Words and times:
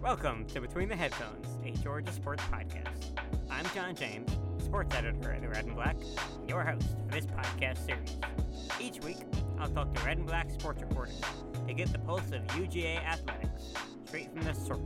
Welcome 0.00 0.46
to 0.54 0.60
Between 0.60 0.88
the 0.88 0.94
Headphones, 0.94 1.58
a 1.64 1.72
Georgia 1.82 2.12
sports 2.12 2.44
podcast. 2.44 3.18
I'm 3.50 3.66
John 3.74 3.96
James, 3.96 4.30
sports 4.62 4.94
editor 4.94 5.32
at 5.32 5.42
the 5.42 5.48
Red 5.48 5.64
and 5.64 5.74
Black, 5.74 5.96
and 6.40 6.48
your 6.48 6.62
host 6.62 6.86
for 7.06 7.14
this 7.14 7.26
podcast 7.26 7.84
series. 7.84 8.16
Each 8.80 9.02
week, 9.02 9.18
I'll 9.58 9.68
talk 9.68 9.92
to 9.92 10.06
Red 10.06 10.18
and 10.18 10.26
Black 10.26 10.52
sports 10.52 10.82
reporters 10.82 11.20
to 11.66 11.74
get 11.74 11.90
the 11.92 11.98
pulse 11.98 12.30
of 12.30 12.46
UGA 12.46 13.04
athletics 13.04 13.74
straight 14.06 14.32
from 14.32 14.44
the 14.44 14.54
source. 14.54 14.80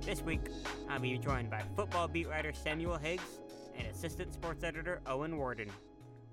This 0.00 0.22
week, 0.22 0.40
I'll 0.88 0.98
be 0.98 1.18
joined 1.18 1.50
by 1.50 1.62
football 1.76 2.08
beat 2.08 2.28
writer 2.28 2.54
Samuel 2.54 2.96
Higgs 2.96 3.40
and 3.76 3.86
assistant 3.86 4.32
sports 4.32 4.64
editor 4.64 5.02
Owen 5.06 5.36
Warden. 5.36 5.68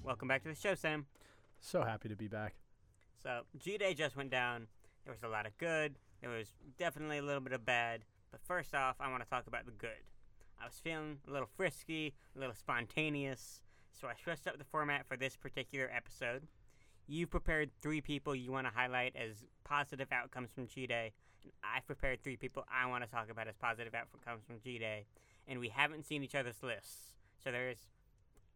Welcome 0.03 0.29
back 0.29 0.43
to 0.43 0.49
the 0.49 0.55
show, 0.55 0.73
Sam. 0.73 1.05
So 1.59 1.83
happy 1.83 2.07
to 2.07 2.15
be 2.15 2.29
back. 2.29 2.55
So, 3.21 3.41
G 3.57 3.77
Day 3.77 3.93
just 3.93 4.15
went 4.15 4.29
down. 4.29 4.67
There 5.03 5.13
was 5.13 5.23
a 5.23 5.27
lot 5.27 5.45
of 5.45 5.57
good, 5.57 5.97
there 6.21 6.29
was 6.29 6.47
definitely 6.77 7.17
a 7.17 7.23
little 7.23 7.41
bit 7.41 7.53
of 7.53 7.65
bad. 7.65 8.01
But 8.31 8.41
first 8.41 8.75
off, 8.75 8.97
I 8.99 9.09
want 9.09 9.23
to 9.23 9.29
talk 9.29 9.47
about 9.47 9.65
the 9.65 9.71
good. 9.71 9.89
I 10.61 10.65
was 10.65 10.79
feeling 10.83 11.17
a 11.27 11.31
little 11.31 11.47
frisky, 11.55 12.13
a 12.35 12.39
little 12.39 12.53
spontaneous, 12.53 13.61
so 13.93 14.07
I 14.07 14.13
switched 14.21 14.47
up 14.47 14.57
the 14.57 14.65
format 14.65 15.07
for 15.07 15.17
this 15.17 15.35
particular 15.35 15.89
episode. 15.95 16.47
You've 17.07 17.31
prepared 17.31 17.71
three 17.81 18.01
people 18.01 18.35
you 18.35 18.51
want 18.51 18.67
to 18.67 18.73
highlight 18.73 19.15
as 19.15 19.45
positive 19.63 20.09
outcomes 20.11 20.49
from 20.53 20.67
G 20.67 20.85
Day, 20.85 21.13
and 21.43 21.51
I've 21.63 21.87
prepared 21.87 22.21
three 22.21 22.37
people 22.37 22.65
I 22.71 22.87
want 22.87 23.03
to 23.03 23.09
talk 23.09 23.29
about 23.31 23.47
as 23.47 23.55
positive 23.55 23.95
outcomes 23.95 24.43
from 24.45 24.59
G 24.63 24.77
Day, 24.77 25.05
and 25.47 25.59
we 25.59 25.69
haven't 25.69 26.05
seen 26.05 26.23
each 26.23 26.35
other's 26.35 26.61
lists, 26.61 27.13
so 27.43 27.51
there's 27.51 27.79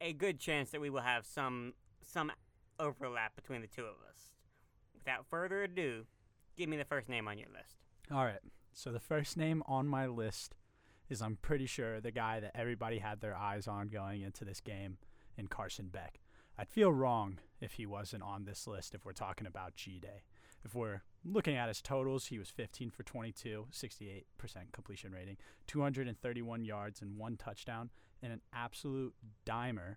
a 0.01 0.13
good 0.13 0.39
chance 0.39 0.71
that 0.71 0.81
we 0.81 0.89
will 0.89 1.01
have 1.01 1.25
some 1.25 1.73
some 2.05 2.31
overlap 2.79 3.35
between 3.35 3.61
the 3.61 3.67
two 3.67 3.83
of 3.83 3.95
us. 4.09 4.33
Without 4.93 5.25
further 5.25 5.63
ado, 5.63 6.05
give 6.57 6.69
me 6.69 6.77
the 6.77 6.85
first 6.85 7.09
name 7.09 7.27
on 7.27 7.37
your 7.37 7.49
list. 7.49 7.77
All 8.11 8.25
right. 8.25 8.39
So 8.73 8.91
the 8.91 8.99
first 8.99 9.37
name 9.37 9.63
on 9.67 9.87
my 9.87 10.07
list 10.07 10.55
is 11.09 11.21
I'm 11.21 11.37
pretty 11.41 11.65
sure 11.65 11.99
the 11.99 12.11
guy 12.11 12.39
that 12.39 12.51
everybody 12.55 12.99
had 12.99 13.21
their 13.21 13.35
eyes 13.35 13.67
on 13.67 13.89
going 13.89 14.21
into 14.21 14.45
this 14.45 14.59
game 14.59 14.97
in 15.37 15.47
Carson 15.47 15.87
Beck. 15.87 16.19
I'd 16.57 16.69
feel 16.69 16.91
wrong 16.91 17.39
if 17.61 17.73
he 17.73 17.85
wasn't 17.85 18.23
on 18.23 18.45
this 18.45 18.67
list 18.67 18.93
if 18.93 19.05
we're 19.05 19.13
talking 19.13 19.47
about 19.47 19.75
G 19.75 19.99
Day. 19.99 20.23
If 20.63 20.75
we're 20.75 21.01
looking 21.25 21.55
at 21.55 21.67
his 21.67 21.81
totals, 21.81 22.27
he 22.27 22.39
was 22.39 22.49
15 22.49 22.91
for 22.91 23.03
22, 23.03 23.67
68% 23.71 24.23
completion 24.71 25.11
rating, 25.11 25.37
231 25.67 26.63
yards 26.63 27.01
and 27.01 27.17
one 27.17 27.37
touchdown, 27.37 27.89
and 28.21 28.31
an 28.31 28.41
absolute 28.53 29.13
dimer 29.45 29.95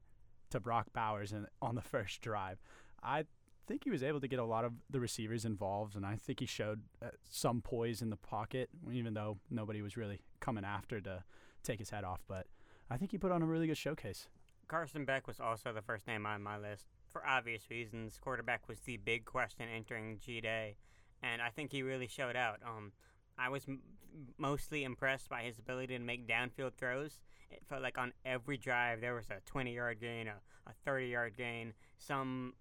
to 0.51 0.61
Brock 0.61 0.89
Bowers 0.93 1.33
in, 1.33 1.47
on 1.63 1.75
the 1.75 1.81
first 1.83 2.21
drive. 2.21 2.59
I 3.03 3.25
think 3.67 3.85
he 3.85 3.91
was 3.91 4.03
able 4.03 4.21
to 4.21 4.29
get 4.29 4.39
a 4.39 4.45
lot 4.45 4.65
of 4.65 4.73
the 4.91 5.01
receivers 5.01 5.45
involved, 5.45 5.97
and 5.97 6.07
I 6.07 6.17
think 6.17 6.41
he 6.41 6.47
showed 6.47 6.83
uh, 7.03 7.09
some 7.29 7.61
poise 7.61 8.03
in 8.03 8.11
the 8.11 8.17
pocket, 8.17 8.71
even 8.93 9.15
though 9.15 9.39
nobody 9.51 9.83
was 9.83 9.97
really 9.97 10.21
coming 10.41 10.65
after 10.65 11.01
to 11.01 11.25
take 11.63 11.79
his 11.79 11.91
head 11.91 12.05
off. 12.05 12.21
But 12.29 12.47
I 12.91 12.97
think 12.97 13.11
he 13.11 13.19
put 13.19 13.33
on 13.33 13.43
a 13.43 13.47
really 13.47 13.67
good 13.67 13.77
showcase. 13.77 14.29
Carson 14.69 15.05
Beck 15.05 15.27
was 15.27 15.41
also 15.41 15.73
the 15.73 15.83
first 15.83 16.07
name 16.07 16.27
on 16.27 16.43
my 16.43 16.59
list 16.59 16.87
for 17.13 17.27
obvious 17.27 17.71
reasons. 17.71 18.19
Quarterback 18.21 18.69
was 18.69 18.81
the 18.81 18.97
big 18.97 19.25
question 19.25 19.67
entering 19.75 20.19
G 20.21 20.41
Day, 20.41 20.77
and 21.23 21.41
I 21.41 21.51
think 21.51 21.73
he 21.73 21.83
really 21.83 22.09
showed 22.09 22.37
out. 22.37 22.61
Um, 22.67 22.93
I 23.39 23.49
was 23.49 23.65
m- 23.69 23.81
mostly 24.39 24.85
impressed 24.85 25.29
by 25.29 25.43
his 25.43 25.59
ability 25.59 25.97
to 25.97 26.03
make 26.03 26.27
downfield 26.27 26.75
throws. 26.75 27.21
It 27.51 27.63
felt 27.69 27.83
like 27.83 27.99
on 27.99 28.13
every 28.25 28.57
drive 28.57 29.01
there 29.01 29.15
was 29.15 29.31
a 29.31 29.41
20 29.47 29.75
yard 29.75 30.01
gain, 30.01 30.27
a, 30.27 30.35
a 30.69 30.73
30 30.85 31.07
yard 31.07 31.37
gain, 31.37 31.75
some 31.99 32.55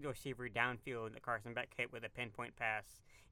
receiver 0.00 0.48
downfield 0.48 1.14
that 1.14 1.22
Carson 1.22 1.54
Beck 1.54 1.70
hit 1.76 1.92
with 1.92 2.04
a 2.04 2.08
pinpoint 2.08 2.56
pass. 2.56 2.84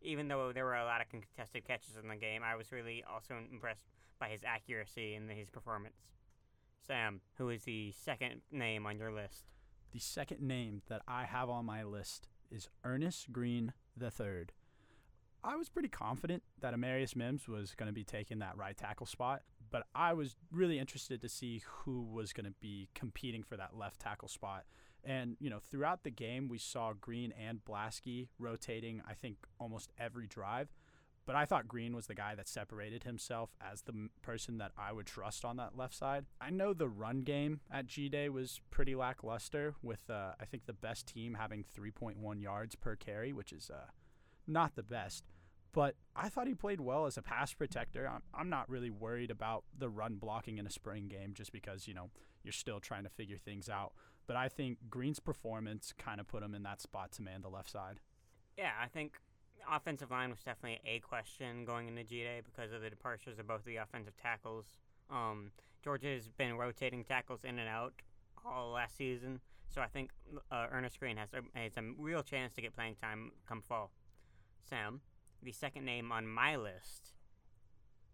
Even 0.03 0.28
though 0.28 0.53
there 0.53 0.64
were 0.64 0.77
a 0.77 0.84
lot 0.84 1.00
of 1.00 1.08
contested 1.08 1.66
catches 1.66 1.97
in 2.03 2.08
the 2.08 2.16
game, 2.16 2.42
I 2.42 2.56
was 2.56 2.72
really 2.72 3.05
also 3.11 3.34
impressed 3.53 3.84
by 4.19 4.28
his 4.28 4.41
accuracy 4.44 5.14
and 5.14 5.31
his 5.31 5.50
performance. 5.50 5.97
Sam, 6.87 7.20
who 7.34 7.50
is 7.50 7.65
the 7.65 7.93
second 7.93 8.41
name 8.50 8.87
on 8.87 8.99
your 8.99 9.12
list? 9.12 9.44
The 9.93 9.99
second 9.99 10.41
name 10.41 10.82
that 10.88 11.03
I 11.06 11.25
have 11.25 11.50
on 11.50 11.66
my 11.66 11.82
list 11.82 12.28
is 12.50 12.69
Earnest 12.84 13.32
Greene 13.32 13.72
III. 14.00 14.47
I 15.43 15.56
was 15.56 15.69
pretty 15.69 15.88
confident 15.88 16.43
that 16.60 16.75
Amarius 16.75 17.16
Mims 17.16 17.49
was 17.49 17.75
going 17.75 17.87
to 17.87 17.93
be 17.93 18.04
taking 18.04 18.41
that 18.41 18.56
right 18.56 18.76
tackle 18.76 19.06
spot, 19.06 19.43
but 19.70 19.84
I 19.94 20.12
was 20.12 20.37
really 20.53 20.78
interested 20.78 21.22
to 21.22 21.28
see 21.28 21.62
who 21.66 22.03
was 22.03 22.32
going 22.32 22.47
to 22.47 22.54
be 22.60 22.88
competing 22.94 23.43
for 23.43 23.56
that 23.56 23.76
left 23.76 24.00
tackle 24.00 24.28
spot. 24.28 24.65
And, 25.05 25.37
you 25.41 25.50
know, 25.50 25.59
throughout 25.59 26.03
the 26.03 26.11
game, 26.11 26.49
we 26.49 26.59
saw 26.59 26.93
Greene 26.93 27.33
and 27.33 27.65
Blaske 27.65 28.28
rotating, 28.38 29.03
I 29.09 29.15
think, 29.15 29.38
almost 29.59 29.93
every 29.99 30.27
drive. 30.27 30.72
But 31.27 31.37
I 31.37 31.44
thought 31.44 31.69
Greene 31.69 31.94
was 31.94 32.06
the 32.06 32.15
guy 32.15 32.34
that 32.34 32.49
separated 32.49 33.05
himself 33.05 33.50
as 33.61 33.83
the 33.83 34.09
person 34.22 34.59
that 34.59 34.72
I 34.77 34.93
would 34.93 35.06
trust 35.06 35.44
on 35.44 35.59
that 35.59 35.77
left 35.77 35.94
side. 35.94 36.25
I 36.41 36.50
know 36.50 36.72
the 36.72 36.88
run 36.88 37.22
game 37.22 37.61
at 37.71 37.87
G 37.87 38.09
Day 38.09 38.28
was 38.28 38.61
pretty 38.71 38.94
lackluster, 38.94 39.75
with 39.83 40.11
uh, 40.11 40.33
I 40.41 40.44
think 40.44 40.66
the 40.66 40.72
best 40.72 41.06
team 41.06 41.34
having 41.34 41.65
3.1 41.78 42.43
yards 42.43 42.75
per 42.75 42.97
carry, 42.97 43.32
which 43.32 43.53
is 43.53 43.71
uh, 43.71 43.91
not 44.47 44.75
the 44.75 44.82
best. 44.82 45.25
But 45.72 45.94
I 46.17 46.28
thought 46.28 46.49
he 46.49 46.55
played 46.55 46.81
well 46.81 47.06
as 47.06 47.17
a 47.17 47.22
pass 47.22 47.53
protector. 47.53 48.09
I'm, 48.09 48.22
I'm 48.34 48.50
not 48.50 48.69
really 48.69 48.91
worried 48.91 49.31
about 49.31 49.65
the 49.78 49.88
run 49.88 50.17
blocking 50.17 50.59
in 50.59 50.67
a 50.67 50.71
spring 50.71 51.06
game 51.06 51.32
just 51.32 51.53
because, 51.53 51.87
you 51.87 51.94
know, 51.94 52.11
you're 52.42 52.52
still 52.52 52.80
trying 52.80 53.04
to 53.04 53.10
figure 53.10 53.36
things 53.36 53.68
out. 53.68 53.92
But 54.26 54.36
I 54.36 54.48
think 54.48 54.78
Greene's 54.88 55.20
performance 55.20 55.92
kind 55.98 56.20
of 56.20 56.28
put 56.28 56.42
him 56.42 56.54
in 56.54 56.62
that 56.62 56.80
spot 56.80 57.12
to 57.12 57.22
man 57.22 57.42
the 57.42 57.48
left 57.48 57.70
side. 57.70 58.00
Yeah, 58.56 58.72
I 58.80 58.86
think 58.86 59.14
offensive 59.70 60.10
line 60.10 60.30
was 60.30 60.40
definitely 60.40 60.80
a 60.86 61.00
question 61.00 61.64
going 61.64 61.88
into 61.88 62.04
G 62.04 62.22
Day 62.22 62.40
because 62.44 62.72
of 62.72 62.82
the 62.82 62.90
departures 62.90 63.38
of 63.38 63.46
both 63.46 63.64
the 63.64 63.76
offensive 63.76 64.16
tackles. 64.16 64.66
Um, 65.10 65.50
Georgia 65.82 66.08
has 66.08 66.28
been 66.28 66.56
rotating 66.56 67.04
tackles 67.04 67.44
in 67.44 67.58
and 67.58 67.68
out 67.68 67.92
all 68.44 68.72
last 68.72 68.96
season, 68.96 69.40
so 69.68 69.80
I 69.80 69.86
think 69.86 70.10
uh, 70.50 70.66
Earnest 70.70 71.00
Greene 71.00 71.16
has 71.16 71.30
a, 71.32 71.58
has 71.58 71.76
a 71.76 71.82
real 71.98 72.22
chance 72.22 72.54
to 72.54 72.62
get 72.62 72.74
playing 72.74 72.96
time 73.00 73.32
come 73.48 73.62
fall. 73.62 73.90
Sam, 74.68 75.00
the 75.42 75.52
second 75.52 75.84
name 75.84 76.12
on 76.12 76.26
my 76.26 76.56
list, 76.56 77.14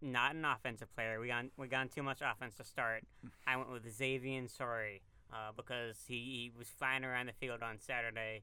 not 0.00 0.34
an 0.34 0.44
offensive 0.44 0.94
player. 0.94 1.20
We 1.20 1.28
got 1.28 1.46
we 1.56 1.68
got 1.68 1.90
too 1.90 2.02
much 2.02 2.20
offense 2.20 2.54
to 2.56 2.64
start. 2.64 3.04
I 3.46 3.56
went 3.56 3.70
with 3.70 3.90
Xavian 3.90 4.48
Sorey 4.48 5.02
uh, 5.32 5.52
because 5.56 6.04
he, 6.06 6.14
he 6.14 6.52
was 6.56 6.68
flying 6.68 7.04
around 7.04 7.26
the 7.26 7.32
field 7.32 7.62
on 7.62 7.78
Saturday. 7.78 8.42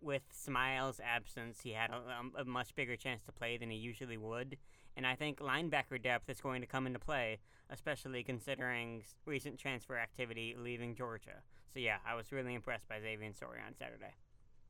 With 0.00 0.22
Smiles' 0.32 1.00
absence, 1.02 1.60
he 1.62 1.70
had 1.70 1.90
a, 1.90 2.40
a, 2.40 2.44
much 2.44 2.74
bigger 2.74 2.96
chance 2.96 3.22
to 3.24 3.32
play 3.32 3.56
than 3.56 3.70
he 3.70 3.76
usually 3.76 4.16
would. 4.16 4.56
And 4.96 5.06
I 5.06 5.14
think 5.14 5.38
linebacker 5.38 6.02
depth 6.02 6.28
is 6.28 6.40
going 6.40 6.60
to 6.60 6.66
come 6.66 6.88
into 6.88 6.98
play, 6.98 7.38
especially 7.70 8.24
considering 8.24 9.04
recent 9.26 9.58
transfer 9.58 9.96
activity 9.96 10.56
leaving 10.58 10.96
Georgia. 10.96 11.42
So, 11.72 11.78
yeah, 11.78 11.98
I 12.04 12.16
was 12.16 12.32
really 12.32 12.54
impressed 12.54 12.88
by 12.88 13.00
Xavian 13.00 13.34
Sorey 13.34 13.60
on 13.64 13.74
Saturday. 13.76 14.14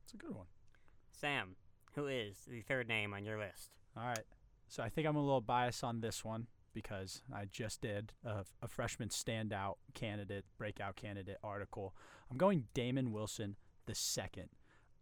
It's 0.03 0.13
a 0.13 0.17
good 0.17 0.35
one. 0.35 0.45
Sam, 1.11 1.55
who 1.95 2.07
is 2.07 2.37
the 2.47 2.61
third 2.61 2.87
name 2.87 3.13
on 3.13 3.25
your 3.25 3.39
list? 3.39 3.71
All 3.97 4.03
right. 4.03 4.25
So 4.67 4.83
I 4.83 4.89
think 4.89 5.07
I'm 5.07 5.15
a 5.15 5.23
little 5.23 5.41
biased 5.41 5.83
on 5.83 6.01
this 6.01 6.23
one 6.23 6.47
because 6.73 7.21
I 7.33 7.45
just 7.45 7.81
did 7.81 8.13
a, 8.23 8.45
a 8.61 8.67
freshman 8.67 9.09
standout 9.09 9.75
candidate, 9.93 10.45
breakout 10.57 10.95
candidate 10.95 11.37
article. 11.43 11.95
I'm 12.29 12.37
going 12.37 12.65
Damon 12.73 13.11
Wilson 13.11 13.55
the 13.85 13.95
second. 13.95 14.49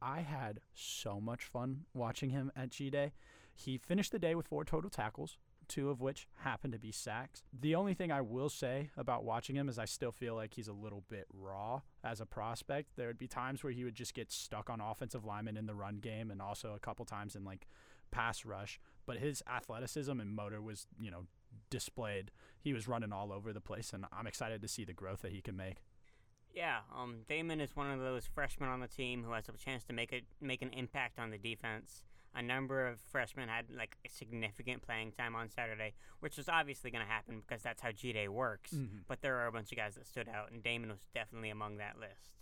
I 0.02 0.22
had 0.22 0.60
so 0.74 1.20
much 1.20 1.44
fun 1.44 1.82
watching 1.94 2.30
him 2.30 2.52
at 2.56 2.70
G 2.70 2.90
Day. 2.90 3.14
He 3.56 3.78
finished 3.78 4.12
the 4.12 4.20
day 4.20 4.36
with 4.36 4.48
four 4.48 4.64
total 4.64 4.90
tackles, 4.90 5.38
two 5.68 5.90
of 5.90 6.02
which 6.02 6.28
happened 6.36 6.74
to 6.74 6.80
be 6.80 6.92
sacks. 6.92 7.44
The 7.58 7.76
only 7.76 7.94
thing 7.94 8.12
I 8.12 8.22
will 8.22 8.50
say 8.50 8.92
about 8.98 9.24
watching 9.24 9.56
him 9.56 9.68
is 9.68 9.80
I 9.80 9.86
still 9.86 10.12
feel 10.12 10.36
like 10.36 10.54
he's 10.54 10.68
a 10.68 10.74
little 10.74 11.04
bit 11.10 11.26
raw 11.34 11.82
as 12.04 12.22
a 12.22 12.26
prospect. 12.26 12.92
There 12.96 13.08
would 13.08 13.18
be 13.18 13.28
times 13.28 13.64
where 13.64 13.74
he 13.74 13.84
would 13.84 13.96
just 13.96 14.14
get 14.14 14.32
stuck 14.32 14.70
on 14.70 14.80
offensive 14.82 15.26
linemen 15.26 15.58
in 15.58 15.66
the 15.66 15.74
run 15.76 15.98
game 15.98 16.30
and 16.30 16.42
also 16.42 16.74
a 16.76 16.80
couple 16.80 17.06
times 17.06 17.36
in 17.36 17.44
like 17.44 17.68
pass 18.12 18.46
rush, 18.46 18.80
but 19.06 19.18
his 19.18 19.44
athleticism 19.48 20.20
and 20.20 20.36
motor 20.36 20.62
was, 20.62 20.88
you 21.00 21.12
know, 21.12 21.26
displayed. 21.70 22.32
He 22.62 22.74
was 22.74 22.88
running 22.88 23.12
all 23.12 23.32
over 23.32 23.54
the 23.54 23.62
place 23.62 23.94
and 23.94 24.06
I'm 24.12 24.28
excited 24.28 24.62
to 24.62 24.68
see 24.68 24.84
the 24.84 24.94
growth 24.94 25.22
that 25.22 25.32
he 25.32 25.42
can 25.42 25.56
make. 25.56 25.78
Yeah, 26.54 26.80
um, 26.96 27.22
Damon 27.28 27.60
is 27.60 27.76
one 27.76 27.92
of 27.92 28.00
those 28.00 28.26
freshmen 28.26 28.70
on 28.70 28.80
the 28.80 28.88
team 28.88 29.24
who 29.24 29.34
has 29.34 29.50
a 29.50 29.52
chance 29.54 29.84
to 29.86 29.94
make 29.94 30.14
a 30.14 30.22
make 30.40 30.62
an 30.62 30.72
impact 30.72 31.20
on 31.20 31.30
the 31.30 31.38
defense 31.38 32.06
a 32.36 32.42
number 32.42 32.86
of 32.86 33.00
freshmen 33.00 33.48
had 33.48 33.66
like 33.76 33.96
significant 34.10 34.82
playing 34.82 35.14
time 35.14 35.36
on 35.36 35.50
Saturday, 35.50 35.94
which 36.20 36.36
was 36.38 36.50
obviously 36.50 36.92
going 36.92 37.04
to 37.04 37.12
happen 37.12 37.42
because 37.48 37.64
that's 37.64 37.82
how 37.82 37.92
G 37.92 38.12
Day 38.12 38.28
works. 38.28 38.72
Mm-hmm. 38.72 38.98
But 39.08 39.22
there 39.22 39.38
are 39.38 39.48
a 39.48 39.52
bunch 39.52 39.72
of 39.72 39.78
guys 39.78 39.96
that 39.96 40.06
stood 40.06 40.28
out, 40.28 40.52
and 40.52 40.62
Damon 40.62 40.90
was 40.90 41.08
definitely 41.14 41.50
among 41.50 41.78
that 41.78 41.98
list. 41.98 42.36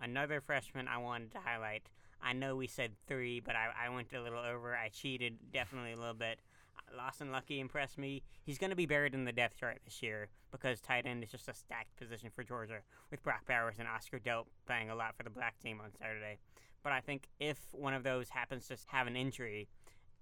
Another 0.00 0.40
freshman 0.40 0.86
I 0.86 0.98
wanted 0.98 1.32
to 1.32 1.38
highlight. 1.38 1.88
I 2.22 2.32
know 2.32 2.56
we 2.56 2.66
said 2.66 2.92
three, 3.06 3.40
but 3.40 3.56
I, 3.56 3.86
I 3.86 3.88
went 3.88 4.12
a 4.12 4.22
little 4.22 4.38
over. 4.38 4.74
I 4.76 4.88
cheated 4.88 5.38
definitely 5.52 5.92
a 5.92 5.96
little 5.96 6.14
bit. 6.14 6.38
Uh, 6.76 6.96
Lawson 6.96 7.32
Luckie 7.32 7.60
impressed 7.60 7.98
me. 7.98 8.22
He's 8.44 8.58
going 8.58 8.70
to 8.70 8.76
be 8.76 8.86
buried 8.86 9.14
in 9.14 9.24
the 9.24 9.32
depth 9.32 9.58
chart 9.58 9.80
this 9.84 10.02
year 10.02 10.28
because 10.50 10.80
tight 10.80 11.06
end 11.06 11.24
is 11.24 11.30
just 11.30 11.48
a 11.48 11.54
stacked 11.54 11.96
position 11.96 12.30
for 12.34 12.44
Georgia, 12.44 12.78
with 13.10 13.22
Brock 13.22 13.46
Bowers 13.46 13.76
and 13.78 13.88
Oscar 13.88 14.18
Delp 14.18 14.44
playing 14.66 14.90
a 14.90 14.94
lot 14.94 15.16
for 15.16 15.24
the 15.24 15.30
black 15.30 15.58
team 15.60 15.80
on 15.82 15.90
Saturday. 15.98 16.38
But 16.82 16.92
I 16.92 17.00
think 17.00 17.28
if 17.40 17.58
one 17.72 17.94
of 17.94 18.02
those 18.02 18.28
happens 18.28 18.68
to 18.68 18.76
have 18.86 19.06
an 19.06 19.16
injury, 19.16 19.68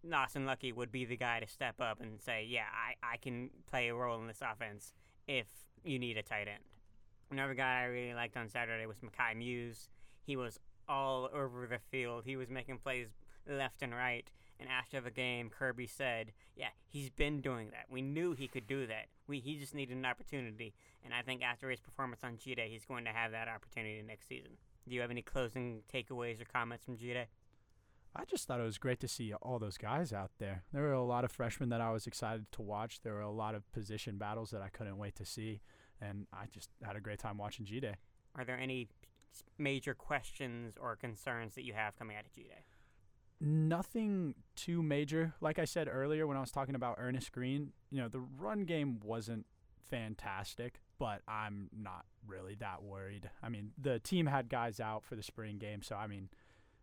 Lawson 0.03 0.47
Luckie 0.47 0.73
would 0.73 0.93
be 0.93 1.05
the 1.05 1.17
guy 1.17 1.41
to 1.41 1.47
step 1.47 1.81
up 1.81 2.01
and 2.01 2.21
say, 2.21 2.47
yeah, 2.49 2.65
I, 2.73 3.15
I 3.15 3.17
can 3.17 3.51
play 3.71 3.89
a 3.89 3.95
role 3.95 4.21
in 4.21 4.27
this 4.27 4.43
offense 4.43 4.93
if 5.27 5.47
you 5.85 5.99
need 5.99 6.17
a 6.17 6.23
tight 6.23 6.49
end. 6.49 6.65
Another 7.31 7.55
guy 7.55 7.83
I 7.83 7.85
really 7.85 8.15
liked 8.15 8.37
on 8.37 8.49
Saturday 8.49 8.87
was 8.87 8.97
Mekhi 8.99 9.37
Mews. 9.37 9.89
He 10.27 10.37
was 10.37 10.59
all 10.91 11.31
over 11.33 11.67
the 11.67 11.79
field. 11.91 12.25
He 12.27 12.37
was 12.37 12.51
making 12.51 12.79
plays 12.79 13.07
left 13.49 13.81
and 13.81 13.95
right. 13.95 14.31
And 14.59 14.69
after 14.69 15.01
the 15.01 15.11
game, 15.11 15.49
Kirby 15.49 15.87
said, 15.87 16.33
"Yeah, 16.55 16.69
he's 16.87 17.09
been 17.09 17.41
doing 17.41 17.71
that. 17.71 17.87
We 17.89 18.03
knew 18.03 18.35
he 18.35 18.49
could 18.49 18.67
do 18.67 18.87
that. 18.89 19.07
We 19.27 19.39
he 19.41 19.57
just 19.57 19.75
needed 19.75 19.97
an 19.97 20.05
opportunity." 20.05 20.75
And 21.03 21.15
I 21.15 21.23
think 21.23 21.43
after 21.43 21.71
his 21.71 21.81
performance 21.81 22.23
on 22.23 22.37
G 22.37 22.55
Day, 22.55 22.69
he's 22.69 22.85
going 22.85 23.05
to 23.05 23.11
have 23.11 23.31
that 23.31 23.49
opportunity 23.49 24.03
next 24.03 24.29
season. 24.29 24.59
Do 24.87 24.95
you 24.95 25.01
have 25.01 25.11
any 25.11 25.23
closing 25.23 25.83
takeaways 25.91 26.43
or 26.43 26.45
comments 26.45 26.85
from 26.85 26.99
G 26.99 27.15
Day? 27.15 27.29
I 28.15 28.25
just 28.25 28.47
thought 28.47 28.61
it 28.61 28.65
was 28.65 28.77
great 28.77 28.99
to 29.01 29.09
see 29.09 29.33
all 29.33 29.61
those 29.61 29.79
guys 29.79 30.13
out 30.13 30.33
there. 30.39 30.65
There 30.73 30.83
were 30.83 30.93
a 30.93 31.03
lot 31.03 31.25
of 31.25 31.31
freshmen 31.31 31.69
that 31.69 31.81
I 31.81 31.93
was 31.93 32.09
excited 32.09 32.51
to 32.53 32.63
watch. 32.63 33.01
There 33.03 33.15
were 33.15 33.21
a 33.21 33.31
lot 33.31 33.55
of 33.55 33.71
position 33.73 34.19
battles 34.19 34.51
that 34.51 34.63
I 34.63 34.69
couldn't 34.69 34.99
wait 34.99 35.15
to 35.17 35.25
see, 35.25 35.61
and 36.01 36.27
I 36.33 36.47
just 36.53 36.71
had 36.83 36.97
a 36.97 37.01
great 37.01 37.21
time 37.21 37.39
watching 37.39 37.65
G 37.65 37.79
Day. 37.81 37.95
Are 38.35 38.45
there 38.45 38.59
any 38.59 38.89
major 39.59 39.95
questions 39.95 40.75
or 40.81 40.97
concerns 40.97 41.55
that 41.55 41.65
you 41.65 41.73
have 41.75 41.99
coming 41.99 42.17
out 42.17 42.25
of 42.25 42.33
G 42.33 42.43
Day? 42.43 42.65
Nothing 43.41 44.35
too 44.55 44.83
major. 44.83 45.35
Like 45.41 45.59
I 45.59 45.65
said 45.65 45.89
earlier 45.91 46.27
when 46.27 46.37
I 46.37 46.41
was 46.41 46.51
talking 46.51 46.75
about 46.75 46.97
Earnest 46.99 47.33
Greene, 47.33 47.73
you 47.91 48.01
know, 48.01 48.09
the 48.09 48.21
run 48.21 48.65
game 48.65 49.01
wasn't 49.03 49.47
fantastic, 49.89 50.81
but 50.99 51.23
I'm 51.27 51.71
not 51.77 52.05
really 52.27 52.55
that 52.57 52.83
worried. 52.83 53.31
I 53.43 53.49
mean, 53.49 53.73
the 53.81 53.99
team 53.99 54.27
had 54.27 54.49
guys 54.49 54.79
out 54.79 55.05
for 55.05 55.17
the 55.17 55.23
spring 55.23 55.59
game, 55.59 55.83
so 55.83 55.97
I 55.97 56.07
mean, 56.07 56.29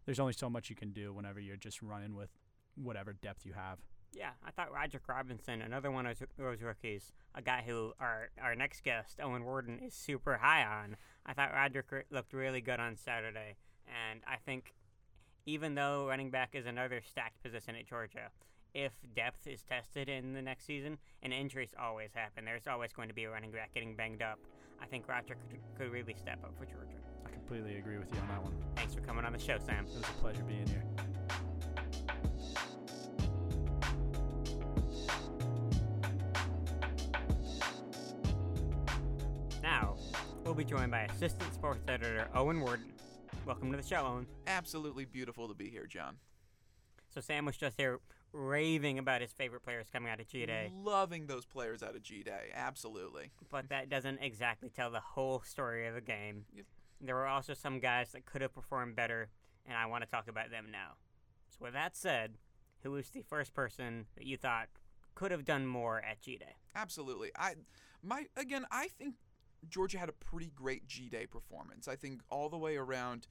there's 0.05 0.19
only 0.19 0.33
so 0.33 0.49
much 0.49 0.69
you 0.69 0.75
can 0.75 0.91
do 0.91 1.13
whenever 1.13 1.39
you're 1.39 1.57
just 1.57 1.81
running 1.81 2.15
with 2.15 2.29
whatever 2.75 3.13
depth 3.13 3.45
you 3.45 3.53
have. 3.53 3.79
Yeah, 4.13 4.31
I 4.43 4.51
thought 4.51 4.71
Roger 4.71 5.01
Robinson, 5.07 5.61
another 5.61 5.91
one 5.91 6.05
of 6.05 6.17
those 6.37 6.61
rookies, 6.61 7.11
a 7.35 7.41
guy 7.41 7.63
who 7.65 7.93
our 7.99 8.29
our 8.41 8.55
next 8.55 8.83
guest, 8.83 9.19
Owen 9.21 9.43
Warden, 9.43 9.79
is 9.79 9.93
super 9.93 10.37
high 10.37 10.63
on. 10.63 10.95
I 11.27 11.33
thought 11.33 11.51
Roderick 11.53 12.05
looked 12.09 12.33
really 12.33 12.61
good 12.61 12.79
on 12.79 12.95
Saturday, 12.95 13.55
and 13.87 14.21
I 14.25 14.37
think 14.45 14.73
even 15.45 15.75
though 15.75 16.07
running 16.07 16.29
back 16.29 16.51
is 16.53 16.65
another 16.65 17.01
stacked 17.01 17.41
position 17.43 17.75
at 17.75 17.85
Georgia, 17.85 18.29
if 18.73 18.93
depth 19.15 19.47
is 19.47 19.63
tested 19.63 20.07
in 20.09 20.33
the 20.33 20.41
next 20.41 20.65
season, 20.65 20.97
and 21.23 21.33
injuries 21.33 21.73
always 21.79 22.11
happen, 22.13 22.45
there's 22.45 22.67
always 22.67 22.93
going 22.93 23.07
to 23.07 23.13
be 23.13 23.25
a 23.25 23.29
running 23.29 23.51
back 23.51 23.73
getting 23.73 23.95
banged 23.95 24.21
up. 24.21 24.39
I 24.81 24.85
think 24.85 25.07
Roger 25.07 25.35
could, 25.35 25.59
could 25.77 25.91
really 25.91 26.13
step 26.13 26.43
up 26.43 26.53
for 26.57 26.65
Georgia. 26.65 26.97
I 27.25 27.29
completely 27.29 27.77
agree 27.77 27.97
with 27.97 28.13
you 28.13 28.19
on 28.21 28.27
that 28.27 28.43
one. 28.43 28.53
Thanks 28.75 28.93
for 28.93 29.01
coming 29.01 29.25
on 29.25 29.33
the 29.33 29.39
show, 29.39 29.57
Sam. 29.57 29.85
It 29.85 29.95
was 29.95 30.03
a 30.03 30.21
pleasure 30.21 30.43
being 30.43 30.67
here. 30.67 30.83
Be 40.57 40.63
joined 40.63 40.89
by 40.89 41.01
Assistant 41.01 41.53
Sports 41.53 41.83
Editor 41.87 42.27
Owen 42.33 42.59
Warden. 42.59 42.91
Welcome 43.45 43.69
to 43.69 43.77
the 43.77 43.87
show, 43.87 44.03
Owen. 44.03 44.25
Absolutely 44.47 45.05
beautiful 45.05 45.47
to 45.47 45.53
be 45.53 45.69
here, 45.69 45.85
John. 45.85 46.15
So 47.13 47.21
Sam 47.21 47.45
was 47.45 47.55
just 47.57 47.77
here 47.77 47.99
raving 48.33 48.97
about 48.97 49.21
his 49.21 49.31
favorite 49.31 49.61
players 49.61 49.85
coming 49.93 50.11
out 50.11 50.19
of 50.19 50.27
G 50.27 50.47
Day. 50.47 50.71
Loving 50.73 51.27
those 51.27 51.45
players 51.45 51.83
out 51.83 51.95
of 51.95 52.01
G 52.01 52.23
Day, 52.23 52.49
absolutely. 52.55 53.29
But 53.51 53.69
that 53.69 53.89
doesn't 53.89 54.17
exactly 54.19 54.69
tell 54.69 54.89
the 54.89 54.99
whole 54.99 55.41
story 55.41 55.85
of 55.85 55.93
the 55.93 56.01
game. 56.01 56.45
Yep. 56.55 56.65
There 57.01 57.13
were 57.13 57.27
also 57.27 57.53
some 57.53 57.79
guys 57.79 58.13
that 58.13 58.25
could 58.25 58.41
have 58.41 58.55
performed 58.55 58.95
better, 58.95 59.29
and 59.67 59.77
I 59.77 59.85
want 59.85 60.05
to 60.05 60.09
talk 60.09 60.27
about 60.27 60.49
them 60.49 60.69
now. 60.71 60.93
So 61.51 61.65
with 61.65 61.73
that 61.73 61.95
said, 61.95 62.33
who 62.81 62.89
was 62.93 63.11
the 63.11 63.21
first 63.21 63.53
person 63.53 64.07
that 64.15 64.25
you 64.25 64.37
thought 64.37 64.69
could 65.13 65.29
have 65.29 65.45
done 65.45 65.67
more 65.67 65.99
at 65.99 66.19
G 66.19 66.35
Day? 66.35 66.55
Absolutely. 66.75 67.29
I 67.37 67.53
my 68.01 68.25
again, 68.35 68.65
I 68.71 68.87
think 68.87 69.13
Georgia 69.69 69.97
had 69.97 70.09
a 70.09 70.13
pretty 70.13 70.51
great 70.55 70.87
G 70.87 71.09
Day 71.09 71.25
performance. 71.25 71.87
I 71.87 71.95
think 71.95 72.21
all 72.29 72.49
the 72.49 72.57
way 72.57 72.77
around 72.77 73.27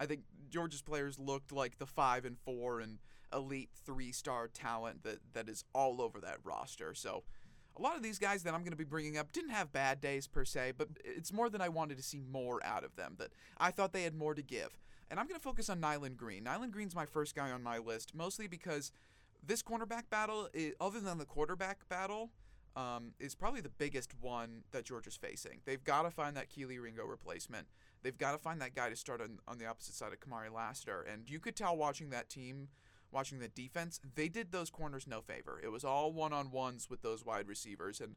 I 0.00 0.06
think 0.06 0.22
Georgia's 0.48 0.80
players 0.80 1.18
looked 1.18 1.52
like 1.52 1.78
the 1.78 1.86
five 1.86 2.24
and 2.24 2.38
four 2.38 2.80
and 2.80 2.98
elite 3.32 3.68
three 3.84 4.12
star 4.12 4.48
talent 4.48 5.04
that, 5.04 5.18
that 5.34 5.48
is 5.48 5.64
all 5.74 6.00
over 6.00 6.20
that 6.20 6.38
roster. 6.42 6.94
So 6.94 7.22
a 7.76 7.82
lot 7.82 7.96
of 7.96 8.02
these 8.02 8.18
guys 8.18 8.42
that 8.42 8.54
I'm 8.54 8.60
going 8.60 8.72
to 8.72 8.76
be 8.76 8.84
bringing 8.84 9.18
up 9.18 9.30
didn't 9.30 9.50
have 9.50 9.72
bad 9.72 10.00
days 10.00 10.26
per 10.26 10.44
se, 10.44 10.72
but 10.76 10.88
it's 11.04 11.32
more 11.32 11.50
than 11.50 11.60
I 11.60 11.68
wanted 11.68 11.98
to 11.98 12.02
see 12.02 12.20
more 12.20 12.64
out 12.64 12.82
of 12.82 12.96
them. 12.96 13.16
That 13.18 13.30
I 13.58 13.70
thought 13.70 13.92
they 13.92 14.02
had 14.02 14.14
more 14.14 14.34
to 14.34 14.42
give. 14.42 14.78
And 15.10 15.20
I'm 15.20 15.26
going 15.26 15.38
to 15.38 15.42
focus 15.42 15.68
on 15.68 15.80
Nyland 15.80 16.16
Green. 16.16 16.44
Nyland 16.44 16.72
Green's 16.72 16.94
my 16.94 17.06
first 17.06 17.34
guy 17.34 17.50
on 17.50 17.62
my 17.62 17.78
list, 17.78 18.14
mostly 18.14 18.46
because 18.46 18.92
this 19.44 19.62
cornerback 19.62 20.08
battle, 20.08 20.48
eh, 20.54 20.70
other 20.80 21.00
than 21.00 21.18
the 21.18 21.24
quarterback 21.24 21.88
battle, 21.88 22.30
um, 22.76 23.12
is 23.18 23.34
probably 23.34 23.60
the 23.60 23.68
biggest 23.68 24.12
one 24.20 24.62
that 24.72 24.84
Georgia's 24.84 25.16
facing. 25.16 25.60
They've 25.64 25.82
got 25.82 26.02
to 26.02 26.10
find 26.10 26.36
that 26.36 26.50
Kelee 26.50 26.80
Ringo 26.80 27.04
replacement. 27.04 27.66
They've 28.02 28.16
got 28.16 28.32
to 28.32 28.38
find 28.38 28.60
that 28.60 28.74
guy 28.74 28.88
to 28.88 28.96
start 28.96 29.20
on, 29.20 29.38
on 29.46 29.58
the 29.58 29.66
opposite 29.66 29.94
side 29.94 30.12
of 30.12 30.20
Kamari 30.20 30.52
Lassiter. 30.52 31.02
And 31.02 31.28
you 31.28 31.40
could 31.40 31.56
tell 31.56 31.76
watching 31.76 32.10
that 32.10 32.28
team, 32.28 32.68
watching 33.12 33.40
the 33.40 33.48
defense, 33.48 34.00
they 34.14 34.28
did 34.28 34.52
those 34.52 34.70
corners 34.70 35.06
no 35.06 35.20
favor. 35.20 35.60
It 35.62 35.68
was 35.68 35.84
all 35.84 36.12
one 36.12 36.32
on 36.32 36.50
ones 36.50 36.88
with 36.88 37.02
those 37.02 37.24
wide 37.24 37.48
receivers. 37.48 38.00
And 38.00 38.14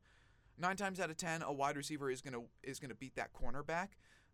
nine 0.58 0.78
times 0.78 1.00
out 1.00 1.10
of 1.10 1.18
ten, 1.18 1.42
a 1.42 1.52
wide 1.52 1.76
receiver 1.76 2.10
is 2.10 2.22
gonna 2.22 2.44
is 2.62 2.80
gonna 2.80 2.96
beat 2.96 3.16
that 3.16 3.32
cornerback. 3.34 3.90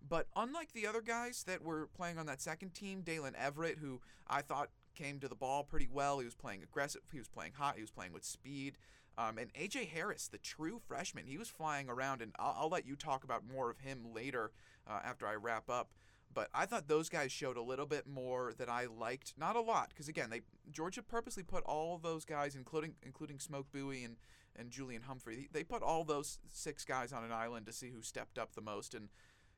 But 0.07 0.27
unlike 0.36 0.74
the 0.74 0.88
other 0.88 1.01
guys 1.01 1.44
that 1.44 1.62
were 1.63 1.88
playing 1.88 2.18
on 2.18 2.25
that 2.27 2.42
second 2.42 2.74
team, 2.74 3.04
Daylen 3.04 3.36
Everette, 3.36 3.80
who 3.80 4.01
I 4.27 4.42
thought 4.42 4.69
came 4.99 5.19
to 5.19 5.27
the 5.27 5.35
ball 5.35 5.63
pretty 5.63 5.87
well, 5.91 6.19
he 6.19 6.25
was 6.25 6.35
playing 6.35 6.63
aggressive, 6.63 7.01
he 7.11 7.19
was 7.19 7.27
playing 7.27 7.53
hot, 7.53 7.75
he 7.75 7.81
was 7.81 7.91
playing 7.91 8.13
with 8.13 8.23
speed. 8.23 8.77
Um, 9.17 9.37
and 9.37 9.53
AJ 9.53 9.89
Harris, 9.89 10.27
the 10.27 10.37
true 10.37 10.79
freshman, 10.87 11.25
he 11.25 11.37
was 11.37 11.49
flying 11.49 11.89
around, 11.89 12.21
and 12.21 12.33
I'll, 12.39 12.55
I'll 12.61 12.69
let 12.69 12.85
you 12.85 12.95
talk 12.95 13.23
about 13.23 13.43
more 13.45 13.69
of 13.69 13.79
him 13.79 14.13
later 14.13 14.51
uh, 14.87 14.99
after 15.03 15.27
I 15.27 15.35
wrap 15.35 15.69
up. 15.69 15.91
But 16.31 16.49
I 16.53 16.65
thought 16.65 16.87
those 16.87 17.09
guys 17.09 17.31
showed 17.31 17.57
a 17.57 17.61
little 17.61 17.87
bit 17.87 18.05
more 18.07 18.53
that 18.57 18.69
I 18.69 18.85
liked, 18.85 19.33
not 19.35 19.55
a 19.55 19.61
lot, 19.61 19.89
because 19.89 20.07
again, 20.07 20.29
they 20.29 20.41
Georgia 20.71 21.01
purposely 21.01 21.41
put 21.41 21.63
all 21.63 21.97
those 21.97 22.23
guys, 22.23 22.55
including 22.55 22.93
including 23.01 23.39
Smoke 23.39 23.65
Bowie 23.73 24.03
and 24.03 24.15
and 24.55 24.71
Julian 24.71 25.03
Humphrey, 25.03 25.47
they 25.51 25.63
put 25.63 25.81
all 25.81 26.03
those 26.03 26.37
six 26.51 26.83
guys 26.83 27.13
on 27.13 27.23
an 27.23 27.31
island 27.31 27.65
to 27.65 27.73
see 27.73 27.89
who 27.89 28.01
stepped 28.01 28.37
up 28.37 28.53
the 28.53 28.61
most. 28.61 28.93
And 28.93 29.09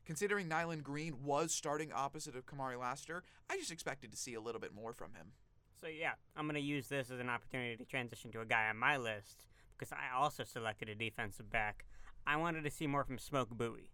considering 0.05 0.47
Nyland 0.47 0.83
Green 0.83 1.23
was 1.23 1.53
starting 1.53 1.91
opposite 1.91 2.35
of 2.35 2.45
Kamari 2.45 2.79
Lassiter, 2.79 3.23
I 3.49 3.57
just 3.57 3.71
expected 3.71 4.11
to 4.11 4.17
see 4.17 4.33
a 4.33 4.41
little 4.41 4.61
bit 4.61 4.73
more 4.73 4.93
from 4.93 5.13
him. 5.13 5.27
So 5.81 5.87
yeah, 5.87 6.13
I'm 6.35 6.45
going 6.45 6.55
to 6.55 6.61
use 6.61 6.87
this 6.87 7.09
as 7.09 7.19
an 7.19 7.29
opportunity 7.29 7.75
to 7.75 7.85
transition 7.85 8.31
to 8.31 8.41
a 8.41 8.45
guy 8.45 8.69
on 8.69 8.77
my 8.77 8.97
list 8.97 9.45
because 9.77 9.91
I 9.91 10.15
also 10.15 10.43
selected 10.43 10.89
a 10.89 10.95
defensive 10.95 11.49
back. 11.49 11.85
I 12.25 12.37
wanted 12.37 12.63
to 12.65 12.71
see 12.71 12.85
more 12.85 13.03
from 13.03 13.17
Smoke 13.17 13.49
Bowie. 13.49 13.89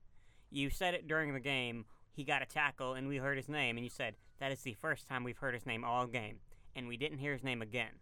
You 0.49 0.69
said 0.69 0.93
it 0.93 1.07
during 1.07 1.33
the 1.33 1.39
game. 1.39 1.85
He 2.11 2.23
got 2.23 2.41
a 2.41 2.45
tackle, 2.45 2.93
and 2.93 3.07
we 3.07 3.17
heard 3.17 3.37
his 3.37 3.47
name, 3.47 3.77
and 3.77 3.85
you 3.85 3.89
said 3.89 4.15
that 4.39 4.51
is 4.51 4.61
the 4.61 4.73
first 4.73 5.07
time 5.07 5.23
we've 5.23 5.37
heard 5.37 5.53
his 5.53 5.65
name 5.65 5.83
all 5.83 6.07
game, 6.07 6.39
and 6.75 6.87
we 6.87 6.97
didn't 6.97 7.19
hear 7.19 7.33
his 7.33 7.43
name 7.43 7.61
again. 7.61 7.99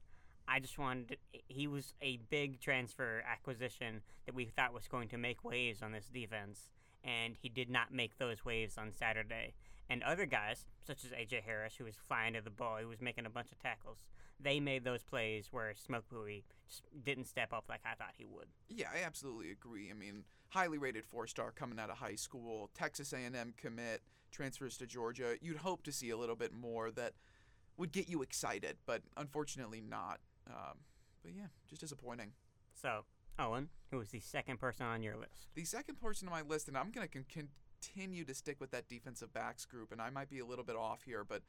I 0.48 0.60
just 0.60 0.78
wanted. 0.78 1.10
To, 1.10 1.18
he 1.48 1.68
was 1.68 1.94
a 2.02 2.18
big 2.30 2.60
transfer 2.60 3.24
acquisition 3.30 4.02
that 4.26 4.36
we 4.36 4.46
thought 4.46 4.74
was 4.74 4.88
going 4.88 5.10
to 5.10 5.18
make 5.18 5.44
waves 5.44 5.82
on 5.82 5.92
this 5.92 6.08
defense, 6.08 6.72
and 7.06 7.36
he 7.40 7.50
did 7.50 7.70
not 7.70 7.94
make 7.94 8.18
those 8.18 8.44
waves 8.44 8.78
on 8.78 8.92
Saturday. 8.92 9.54
And 9.90 10.02
other 10.02 10.26
guys, 10.26 10.66
such 10.86 11.06
as 11.06 11.12
AJ 11.12 11.44
Harris, 11.44 11.76
who 11.78 11.86
was 11.86 11.96
flying 11.96 12.34
to 12.34 12.42
the 12.42 12.50
ball, 12.50 12.78
who 12.82 12.88
was 12.88 13.02
making 13.02 13.28
a 13.28 13.30
bunch 13.30 13.52
of 13.52 13.60
tackles, 13.60 14.00
they 14.40 14.60
made 14.60 14.84
those 14.84 15.04
plays 15.04 15.50
where 15.52 15.74
Smoke 15.76 16.06
Bowie 16.12 16.44
just 16.68 16.82
didn't 17.04 17.26
step 17.26 17.54
up 17.54 17.66
like 17.70 17.82
I 17.86 17.94
thought 17.96 18.14
he 18.18 18.26
would. 18.26 18.48
Yeah, 18.68 18.88
I 18.94 19.06
absolutely 19.06 19.52
agree. 19.52 19.90
I 19.92 19.94
mean, 19.94 20.24
highly 20.50 20.80
rated 20.80 21.06
four-star 21.06 21.52
coming 21.52 21.80
out 21.80 21.92
of 21.92 21.98
high 21.98 22.16
school, 22.16 22.70
Texas 22.74 23.14
A&M 23.14 23.54
commit, 23.56 24.02
transfers 24.32 24.78
to 24.78 24.88
Georgia. 24.88 25.36
You'd 25.42 25.58
hope 25.58 25.84
to 25.84 25.92
see 25.92 26.10
a 26.10 26.18
little 26.18 26.36
bit 26.36 26.52
more 26.52 26.92
that 26.92 27.14
would 27.78 27.92
get 27.92 28.10
you 28.10 28.22
excited, 28.24 28.78
but 28.86 29.04
unfortunately 29.18 29.82
not. 29.82 30.20
Um, 30.48 30.80
but 31.22 31.34
yeah, 31.36 31.48
just 31.70 31.82
disappointing. 31.82 32.32
So, 32.74 33.06
Owen, 33.38 33.70
who 33.92 33.98
was 33.98 34.10
the 34.10 34.20
second 34.20 34.60
person 34.60 34.86
on 34.86 35.04
your 35.04 35.18
list? 35.18 35.50
The 35.56 35.66
second 35.66 36.00
person 36.02 36.28
on 36.28 36.34
my 36.34 36.42
list, 36.42 36.68
and 36.68 36.78
I'm 36.78 36.92
going 36.92 37.08
to 37.08 37.14
con- 37.14 37.50
continue 37.82 38.24
to 38.26 38.34
stick 38.34 38.60
with 38.60 38.72
that 38.72 38.88
defensive 38.88 39.34
backs 39.34 39.66
group, 39.66 39.92
and 39.92 40.02
I 40.02 40.10
might 40.10 40.30
be 40.30 40.40
a 40.40 40.46
little 40.46 40.66
bit 40.66 40.76
off 40.76 41.04
here, 41.04 41.24
but 41.24 41.42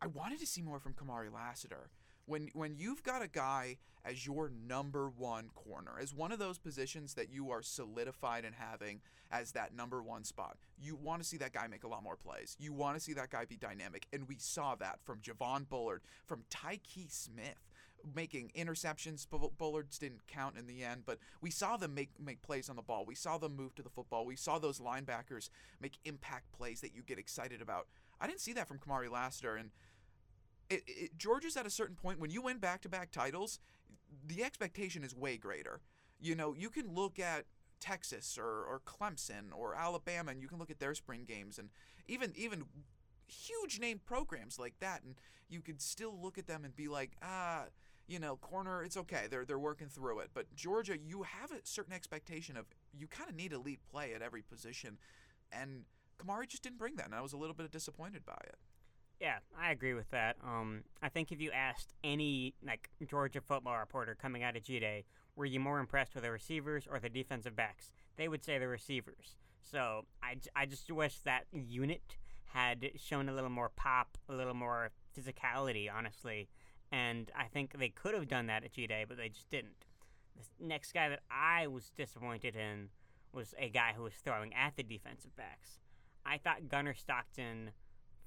I 0.00 0.06
wanted 0.06 0.40
to 0.40 0.46
see 0.46 0.62
more 0.62 0.78
from 0.78 0.94
Kamari 0.94 1.32
Lassiter 1.32 1.90
when 2.26 2.48
when 2.54 2.76
you've 2.76 3.02
got 3.02 3.22
a 3.22 3.28
guy 3.28 3.76
as 4.04 4.26
your 4.26 4.50
number 4.50 5.08
one 5.08 5.48
corner, 5.54 5.92
as 6.00 6.14
one 6.14 6.30
of 6.30 6.38
those 6.38 6.58
positions 6.58 7.14
that 7.14 7.30
you 7.30 7.50
are 7.50 7.62
solidified 7.62 8.44
in 8.44 8.52
having 8.52 9.00
as 9.30 9.52
that 9.52 9.74
number 9.74 10.02
one 10.02 10.24
spot, 10.24 10.58
you 10.78 10.94
want 10.94 11.22
to 11.22 11.28
see 11.28 11.38
that 11.38 11.52
guy 11.52 11.66
make 11.66 11.84
a 11.84 11.88
lot 11.88 12.02
more 12.02 12.16
plays. 12.16 12.56
You 12.58 12.72
want 12.72 12.96
to 12.96 13.00
see 13.02 13.14
that 13.14 13.30
guy 13.30 13.44
be 13.44 13.56
dynamic, 13.56 14.06
and 14.12 14.28
we 14.28 14.36
saw 14.38 14.74
that 14.76 14.98
from 15.04 15.20
Javon 15.20 15.68
Bullard, 15.68 16.02
from 16.26 16.44
Tykee 16.50 17.10
Smith. 17.10 17.70
Making 18.14 18.50
interceptions, 18.54 19.26
Bullards 19.56 19.98
didn't 19.98 20.26
count 20.26 20.58
in 20.58 20.66
the 20.66 20.82
end, 20.84 21.04
but 21.06 21.18
we 21.40 21.50
saw 21.50 21.76
them 21.78 21.94
make 21.94 22.10
make 22.22 22.42
plays 22.42 22.68
on 22.68 22.76
the 22.76 22.82
ball. 22.82 23.04
We 23.06 23.14
saw 23.14 23.38
them 23.38 23.56
move 23.56 23.74
to 23.76 23.82
the 23.82 23.88
football. 23.88 24.26
We 24.26 24.36
saw 24.36 24.58
those 24.58 24.78
linebackers 24.78 25.48
make 25.80 25.98
impact 26.04 26.52
plays 26.52 26.80
that 26.82 26.94
you 26.94 27.02
get 27.02 27.18
excited 27.18 27.62
about. 27.62 27.86
I 28.20 28.26
didn't 28.26 28.40
see 28.40 28.52
that 28.52 28.68
from 28.68 28.78
Kamari 28.78 29.10
Lassiter, 29.10 29.56
and 29.56 29.70
it, 30.68 30.82
it, 30.86 31.18
Georgia's 31.18 31.56
at 31.56 31.66
a 31.66 31.70
certain 31.70 31.96
point 31.96 32.20
when 32.20 32.30
you 32.30 32.42
win 32.42 32.58
back-to-back 32.58 33.10
titles, 33.10 33.58
the 34.26 34.44
expectation 34.44 35.02
is 35.02 35.14
way 35.14 35.36
greater. 35.36 35.80
You 36.20 36.34
know, 36.34 36.54
you 36.54 36.70
can 36.70 36.94
look 36.94 37.18
at 37.18 37.46
Texas 37.80 38.38
or, 38.38 38.44
or 38.44 38.80
Clemson 38.86 39.52
or 39.54 39.74
Alabama, 39.74 40.30
and 40.30 40.40
you 40.40 40.48
can 40.48 40.58
look 40.58 40.70
at 40.70 40.78
their 40.78 40.94
spring 40.94 41.24
games, 41.26 41.58
and 41.58 41.70
even 42.06 42.32
even 42.36 42.64
huge 43.26 43.80
name 43.80 44.00
programs 44.04 44.58
like 44.58 44.78
that, 44.80 45.02
and 45.02 45.14
you 45.48 45.60
could 45.60 45.80
still 45.80 46.18
look 46.20 46.38
at 46.38 46.46
them 46.46 46.64
and 46.64 46.76
be 46.76 46.88
like, 46.88 47.12
ah, 47.22 47.64
you 48.06 48.18
know, 48.18 48.36
corner, 48.36 48.82
it's 48.82 48.96
okay. 48.96 49.26
They're 49.30 49.44
they're 49.44 49.58
working 49.58 49.88
through 49.88 50.20
it. 50.20 50.30
But 50.34 50.54
Georgia, 50.54 50.96
you 50.98 51.22
have 51.22 51.50
a 51.50 51.60
certain 51.64 51.92
expectation 51.92 52.56
of 52.56 52.66
you 52.92 53.06
kind 53.06 53.28
of 53.28 53.36
need 53.36 53.52
elite 53.52 53.80
play 53.90 54.12
at 54.14 54.22
every 54.22 54.42
position, 54.42 54.98
and 55.52 55.84
Kamari 56.18 56.48
just 56.48 56.62
didn't 56.62 56.78
bring 56.78 56.96
that, 56.96 57.06
and 57.06 57.14
I 57.14 57.20
was 57.20 57.32
a 57.32 57.36
little 57.36 57.54
bit 57.54 57.70
disappointed 57.70 58.24
by 58.24 58.38
it. 58.44 58.56
Yeah, 59.20 59.38
I 59.58 59.70
agree 59.70 59.94
with 59.94 60.10
that. 60.10 60.36
Um, 60.44 60.82
I 61.00 61.08
think 61.08 61.32
if 61.32 61.40
you 61.40 61.50
asked 61.52 61.94
any 62.02 62.54
like 62.66 62.90
Georgia 63.08 63.40
football 63.40 63.78
reporter 63.78 64.16
coming 64.20 64.42
out 64.42 64.56
of 64.56 64.64
G 64.64 64.80
Day, 64.80 65.04
were 65.36 65.46
you 65.46 65.60
more 65.60 65.78
impressed 65.78 66.14
with 66.14 66.24
the 66.24 66.30
receivers 66.30 66.86
or 66.90 66.98
the 66.98 67.08
defensive 67.08 67.56
backs? 67.56 67.90
They 68.16 68.28
would 68.28 68.44
say 68.44 68.58
the 68.58 68.68
receivers. 68.68 69.36
So 69.60 70.04
I, 70.22 70.36
I 70.54 70.66
just 70.66 70.90
wish 70.90 71.18
that 71.20 71.44
unit 71.52 72.16
had 72.52 72.90
shown 72.96 73.28
a 73.28 73.34
little 73.34 73.50
more 73.50 73.70
pop, 73.74 74.18
a 74.28 74.34
little 74.34 74.54
more 74.54 74.90
physicality, 75.18 75.88
honestly. 75.92 76.48
And 76.94 77.32
I 77.36 77.46
think 77.46 77.76
they 77.76 77.88
could 77.88 78.14
have 78.14 78.28
done 78.28 78.46
that 78.46 78.62
at 78.62 78.72
G 78.72 78.86
Day, 78.86 79.04
but 79.08 79.16
they 79.16 79.28
just 79.28 79.50
didn't. 79.50 79.86
The 80.36 80.64
next 80.64 80.92
guy 80.92 81.08
that 81.08 81.22
I 81.28 81.66
was 81.66 81.90
disappointed 81.96 82.54
in 82.54 82.90
was 83.32 83.52
a 83.58 83.68
guy 83.68 83.94
who 83.96 84.04
was 84.04 84.14
throwing 84.14 84.54
at 84.54 84.76
the 84.76 84.84
defensive 84.84 85.34
backs. 85.34 85.80
I 86.24 86.38
thought 86.38 86.68
Gunner 86.68 86.94
Stockton 86.94 87.70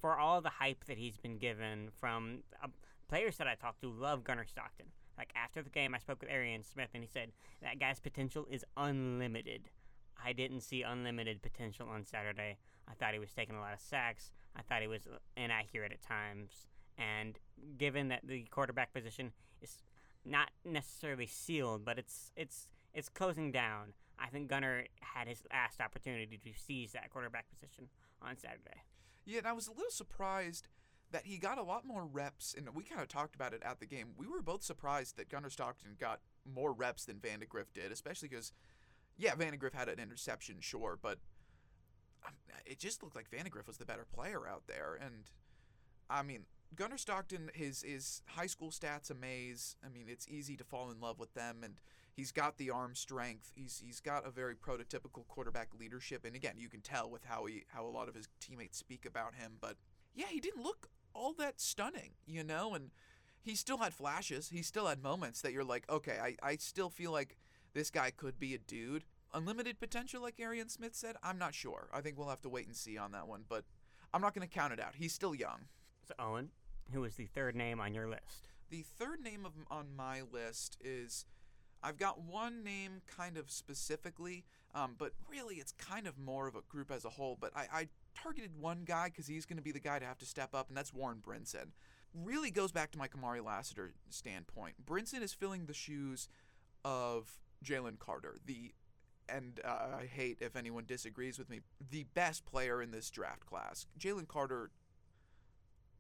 for 0.02 0.20
all 0.20 0.42
the 0.42 0.50
hype 0.50 0.84
that 0.86 0.98
he's 0.98 1.18
been 1.18 1.38
given 1.38 1.92
from 1.98 2.40
uh, 2.62 2.68
players 3.08 3.38
that 3.38 3.48
I 3.48 3.56
talked 3.56 3.82
to, 3.82 3.90
love 3.90 4.26
Gunner 4.26 4.46
Stockton. 4.46 4.88
Like 5.18 5.32
after 5.34 5.64
the 5.64 5.70
game, 5.70 5.96
I 5.96 6.00
spoke 6.00 6.22
with 6.22 6.30
Arian 6.30 6.64
Smith, 6.64 6.90
and 6.94 7.02
he 7.02 7.10
said 7.10 7.32
that 7.62 7.80
guy's 7.80 8.02
potential 8.02 8.46
is 8.52 8.66
unlimited. 8.76 9.70
I 10.22 10.34
didn't 10.34 10.62
see 10.62 10.82
unlimited 10.82 11.42
potential 11.42 11.88
on 11.88 12.06
Saturday. 12.06 12.58
I 12.90 12.96
thought 12.96 13.14
he 13.14 13.20
was 13.20 13.32
taking 13.32 13.56
a 13.56 13.62
lot 13.62 13.74
of 13.74 13.80
sacks. 13.80 14.32
I 14.58 14.62
thought 14.62 14.82
he 14.82 14.88
was 14.88 15.08
uh, 15.08 15.20
inaccurate 15.38 15.94
at 15.94 16.02
times. 16.02 16.68
And 16.98 17.38
given 17.78 18.08
that 18.10 18.22
the 18.24 18.44
quarterback 18.50 18.94
position 18.94 19.32
is 19.62 19.78
not 20.26 20.50
necessarily 20.66 21.28
sealed, 21.28 21.86
but 21.86 21.98
it's 21.98 22.32
it's 22.36 22.70
it's 22.94 23.10
closing 23.10 23.52
down, 23.52 23.94
I 24.20 24.28
think 24.28 24.50
Gunner 24.50 24.86
had 25.02 25.28
his 25.28 25.44
last 25.52 25.80
opportunity 25.80 26.38
to 26.38 26.50
seize 26.66 26.94
that 26.94 27.10
quarterback 27.12 27.50
position 27.50 27.90
on 28.22 28.38
Saturday. 28.38 28.82
Yeah, 29.26 29.40
and 29.40 29.48
I 29.48 29.54
was 29.54 29.68
a 29.68 29.72
little 29.72 29.92
surprised 29.92 30.68
that 31.12 31.26
he 31.26 31.38
got 31.38 31.58
a 31.58 31.64
lot 31.64 31.86
more 31.86 32.06
reps, 32.06 32.54
and 32.58 32.68
we 32.74 32.84
kind 32.84 33.02
of 33.02 33.08
talked 33.08 33.36
about 33.36 33.54
it 33.54 33.62
at 33.64 33.80
the 33.80 33.86
game. 33.86 34.10
We 34.18 34.28
were 34.28 34.42
both 34.42 34.64
surprised 34.64 35.18
that 35.18 35.30
Gunner 35.30 35.50
Stockton 35.50 35.96
got 36.00 36.20
more 36.46 36.74
reps 36.74 37.06
than 37.06 37.18
Vandagriff 37.18 37.72
did, 37.74 37.92
especially 37.92 38.28
because, 38.28 38.52
yeah, 39.18 39.36
Vandagriff 39.36 39.74
had 39.74 39.88
an 39.88 40.00
interception, 40.00 40.58
sure, 40.60 40.98
but 41.02 41.20
um, 42.26 42.34
it 42.66 42.80
just 42.80 43.04
looked 43.04 43.16
like 43.16 43.30
Vandagriff 43.32 43.68
was 43.68 43.78
the 43.78 43.86
better 43.86 44.06
player 44.14 44.48
out 44.48 44.64
there. 44.68 44.98
And 45.02 45.30
I 46.10 46.24
mean, 46.24 46.46
Gunner 46.76 46.98
Stockton, 46.98 47.50
his 47.54 47.82
his 47.82 48.22
high 48.28 48.48
school 48.48 48.72
stats 48.72 49.10
amaze. 49.10 49.76
I 49.86 49.90
mean, 49.90 50.06
it's 50.08 50.28
easy 50.28 50.56
to 50.58 50.64
fall 50.64 50.92
in 50.92 51.00
love 51.00 51.20
with 51.20 51.34
them, 51.34 51.58
and 51.64 51.80
he's 52.14 52.32
got 52.32 52.58
the 52.58 52.70
arm 52.70 52.96
strength. 52.96 53.52
He's 53.56 53.82
he's 53.84 54.00
got 54.00 54.28
a 54.28 54.32
very 54.32 54.56
prototypical 54.56 55.28
quarterback 55.28 55.70
leadership, 55.80 56.26
and 56.26 56.36
again, 56.36 56.56
you 56.58 56.70
can 56.70 56.82
tell 56.82 57.10
with 57.10 57.26
how 57.26 57.46
he 57.46 57.64
how 57.70 57.86
a 57.86 57.90
lot 57.90 58.10
of 58.10 58.16
his 58.16 58.28
teammates 58.40 58.78
speak 58.78 59.06
about 59.06 59.36
him. 59.36 59.54
But 59.60 59.78
yeah, 60.14 60.28
he 60.30 60.40
didn't 60.40 60.64
look 60.64 60.90
all 61.14 61.34
that 61.34 61.60
stunning, 61.60 62.12
you 62.26 62.44
know, 62.44 62.74
and 62.74 62.92
he 63.42 63.56
still 63.56 63.78
had 63.78 63.94
flashes. 63.94 64.50
He 64.50 64.62
still 64.62 64.88
had 64.88 65.02
moments 65.02 65.42
that 65.42 65.54
you're 65.54 65.64
like, 65.64 65.90
okay, 65.90 66.18
I, 66.22 66.36
I 66.44 66.58
still 66.58 66.90
feel 66.90 67.12
like 67.12 67.38
this 67.74 67.90
guy 67.90 68.12
could 68.12 68.40
be 68.40 68.54
a 68.54 68.60
dude. 68.60 69.06
Unlimited 69.34 69.80
potential, 69.80 70.22
like 70.22 70.40
Arian 70.40 70.70
Smith 70.70 70.96
said, 70.96 71.16
I'm 71.24 71.38
not 71.38 71.54
sure. 71.54 71.90
I 71.94 72.02
think 72.02 72.18
we'll 72.18 72.30
have 72.30 72.42
to 72.42 72.50
wait 72.50 72.68
and 72.68 72.76
see 72.76 72.98
on 72.98 73.12
that 73.14 73.28
one, 73.28 73.44
but 73.48 73.66
I'm 74.14 74.22
not 74.22 74.34
going 74.34 74.48
to 74.48 74.54
count 74.54 74.74
it 74.74 74.80
out. 74.80 74.96
He's 74.96 75.14
still 75.14 75.36
young. 75.36 75.66
So 76.08 76.14
Owen, 76.20 76.50
who 76.94 77.04
is 77.04 77.16
the 77.16 77.26
third 77.26 77.56
name 77.56 77.82
on 77.82 77.94
your 77.94 78.08
list? 78.08 78.48
The 78.70 78.84
third 78.98 79.22
name 79.22 79.46
of, 79.46 79.52
on 79.70 79.88
my 79.96 80.22
list 80.32 80.78
is 80.82 81.26
I've 81.84 81.98
got 81.98 82.22
one 82.22 82.64
name 82.64 83.02
kind 83.08 83.38
of 83.38 83.52
specifically, 83.52 84.46
um, 84.74 84.96
but 84.98 85.14
really 85.30 85.56
it's 85.56 85.74
kind 85.74 86.08
of 86.08 86.18
more 86.18 86.48
of 86.48 86.56
a 86.56 86.62
group 86.70 86.92
as 86.92 87.04
a 87.04 87.10
whole. 87.10 87.38
But 87.40 87.52
I, 87.56 87.68
I 87.74 87.88
targeted 88.16 88.52
one 88.60 88.84
guy 88.86 89.10
because 89.10 89.28
he's 89.28 89.46
going 89.46 89.58
to 89.58 89.64
be 89.64 89.72
the 89.72 89.80
guy 89.80 90.00
to 90.00 90.06
have 90.06 90.18
to 90.20 90.26
step 90.26 90.56
up, 90.56 90.70
and 90.70 90.78
that's 90.78 90.94
Warren 90.94 91.22
Brinson. 91.26 91.72
Really 92.14 92.52
goes 92.52 92.72
back 92.72 92.92
to 92.92 92.98
my 92.98 93.08
Kamari 93.08 93.44
Lassiter 93.44 93.94
standpoint. 94.10 94.76
Brinson 94.86 95.22
is 95.22 95.34
filling 95.34 95.66
the 95.66 95.74
shoes 95.74 96.30
of 96.86 97.30
Jalen 97.64 98.00
Carter, 98.00 98.38
the 98.46 98.72
and 99.30 99.60
uh, 99.66 99.98
I 100.00 100.06
hate 100.06 100.38
if 100.40 100.56
anyone 100.56 100.86
disagrees 100.86 101.38
with 101.38 101.50
me, 101.50 101.60
the 101.90 102.06
best 102.14 102.46
player 102.46 102.82
in 102.82 102.92
this 102.92 103.10
draft 103.10 103.46
class. 103.46 103.86
Jalen 104.00 104.26
Carter, 104.26 104.72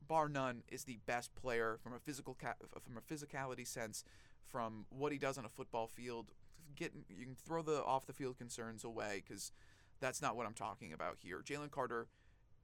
bar 0.07 0.29
none, 0.29 0.63
is 0.69 0.83
the 0.83 0.99
best 1.05 1.35
player 1.35 1.77
from 1.81 1.93
a 1.93 1.99
physical 1.99 2.35
ca- 2.39 2.55
from 2.81 2.97
a 2.97 3.01
physicality 3.01 3.67
sense, 3.67 4.03
from 4.45 4.85
what 4.89 5.11
he 5.11 5.17
does 5.17 5.37
on 5.37 5.45
a 5.45 5.49
football 5.49 5.87
field. 5.87 6.31
Get 6.75 6.93
you 7.09 7.25
can 7.25 7.35
throw 7.35 7.61
the 7.61 7.83
off 7.83 8.05
the 8.05 8.13
field 8.13 8.37
concerns 8.37 8.83
away 8.83 9.23
because 9.27 9.51
that's 9.99 10.21
not 10.21 10.35
what 10.35 10.45
I'm 10.45 10.53
talking 10.53 10.93
about 10.93 11.17
here. 11.19 11.41
Jalen 11.43 11.71
Carter 11.71 12.07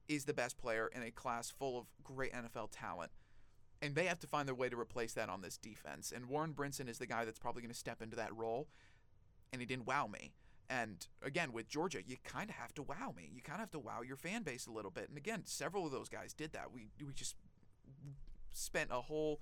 is 0.08 0.24
the 0.24 0.34
best 0.34 0.58
player 0.58 0.90
in 0.94 1.02
a 1.02 1.10
class 1.10 1.50
full 1.50 1.78
of 1.78 1.86
great 2.02 2.32
NFL 2.32 2.68
talent. 2.70 3.10
And 3.82 3.94
they 3.94 4.06
have 4.06 4.20
to 4.20 4.26
find 4.26 4.48
their 4.48 4.54
way 4.54 4.68
to 4.68 4.78
replace 4.78 5.12
that 5.14 5.28
on 5.28 5.42
this 5.42 5.56
defense. 5.56 6.12
And 6.14 6.26
Warren 6.26 6.54
Brinson 6.54 6.88
is 6.88 6.98
the 6.98 7.06
guy 7.06 7.24
that's 7.24 7.38
probably 7.38 7.62
going 7.62 7.72
to 7.72 7.78
step 7.78 8.00
into 8.00 8.16
that 8.16 8.34
role. 8.34 8.68
And 9.52 9.60
he 9.60 9.66
didn't 9.66 9.86
wow 9.86 10.06
me. 10.06 10.32
And 10.70 11.06
again, 11.22 11.52
with 11.52 11.68
Georgia, 11.68 11.98
you 12.06 12.16
kind 12.24 12.48
of 12.48 12.56
have 12.56 12.74
to 12.74 12.82
wow 12.82 13.12
me. 13.16 13.30
You 13.34 13.42
kind 13.42 13.56
of 13.56 13.60
have 13.60 13.70
to 13.72 13.78
wow 13.78 14.00
your 14.02 14.16
fan 14.16 14.42
base 14.42 14.66
a 14.66 14.72
little 14.72 14.90
bit. 14.90 15.08
And 15.08 15.18
again, 15.18 15.42
several 15.44 15.84
of 15.84 15.92
those 15.92 16.08
guys 16.08 16.32
did 16.32 16.52
that. 16.52 16.72
We 16.72 16.88
we 17.04 17.12
just 17.12 17.36
spent 18.52 18.90
a 18.90 19.02
whole 19.02 19.40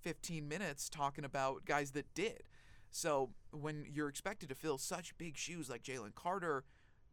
15 0.00 0.46
minutes 0.48 0.88
talking 0.88 1.24
about 1.24 1.64
guys 1.64 1.92
that 1.92 2.12
did. 2.14 2.42
So 2.90 3.30
when 3.50 3.86
you're 3.92 4.08
expected 4.08 4.48
to 4.50 4.54
fill 4.54 4.78
such 4.78 5.16
big 5.18 5.36
shoes 5.36 5.68
like 5.68 5.82
Jalen 5.82 6.14
Carter, 6.14 6.64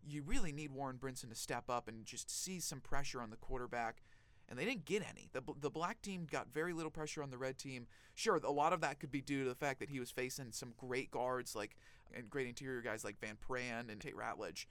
you 0.08 0.22
really 0.24 0.52
need 0.52 0.72
Warren 0.72 0.98
Brinson 0.98 1.30
to 1.30 1.36
step 1.36 1.70
up 1.70 1.88
and 1.88 2.06
just 2.06 2.30
see 2.30 2.60
some 2.60 2.82
pressure 2.82 3.22
on 3.22 3.30
the 3.30 3.38
quarterback. 3.38 4.04
And 4.52 4.60
they 4.60 4.66
didn't 4.66 4.84
get 4.84 5.02
any. 5.10 5.30
The, 5.32 5.42
the 5.62 5.70
black 5.70 6.02
team 6.02 6.28
got 6.30 6.54
very 6.54 6.74
little 6.74 6.92
pressure 6.92 7.24
on 7.24 7.32
the 7.32 7.38
red 7.38 7.58
team. 7.58 7.88
Sure, 8.14 8.36
a 8.36 8.52
lot 8.52 8.74
of 8.74 8.82
that 8.82 9.00
could 9.00 9.10
be 9.10 9.22
due 9.22 9.44
to 9.44 9.50
the 9.50 9.56
fact 9.56 9.80
that 9.80 9.90
he 9.90 9.98
was 9.98 10.12
facing 10.12 10.52
some 10.52 10.74
great 10.78 11.10
guards 11.10 11.56
like 11.56 11.78
and 12.14 12.30
great 12.30 12.48
interior 12.48 12.82
guys 12.82 13.06
like 13.06 13.18
Van 13.22 13.38
Pran 13.50 13.90
and 13.90 14.02
Tate 14.02 14.18
Ratledge. 14.18 14.66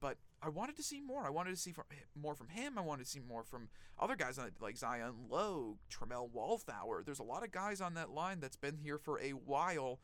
But 0.00 0.16
I 0.42 0.48
wanted 0.48 0.76
to 0.76 0.82
see 0.82 1.00
more. 1.00 1.24
I 1.24 1.30
wanted 1.30 1.50
to 1.50 1.56
see 1.56 1.70
from, 1.70 1.84
more 2.20 2.34
from 2.34 2.48
him. 2.48 2.76
I 2.76 2.80
wanted 2.80 3.04
to 3.04 3.10
see 3.10 3.20
more 3.20 3.44
from 3.44 3.68
other 4.00 4.16
guys 4.16 4.38
on 4.38 4.50
like 4.60 4.76
Zion 4.76 5.14
Logue, 5.30 5.76
Tramel 5.88 6.28
Walthour. 6.34 7.04
There's 7.04 7.20
a 7.20 7.22
lot 7.24 7.44
of 7.44 7.52
guys 7.52 7.80
on 7.80 7.94
that 7.94 8.10
line 8.10 8.40
that's 8.40 8.56
been 8.56 8.76
here 8.76 8.98
for 8.98 9.20
a 9.20 9.30
while. 9.30 10.00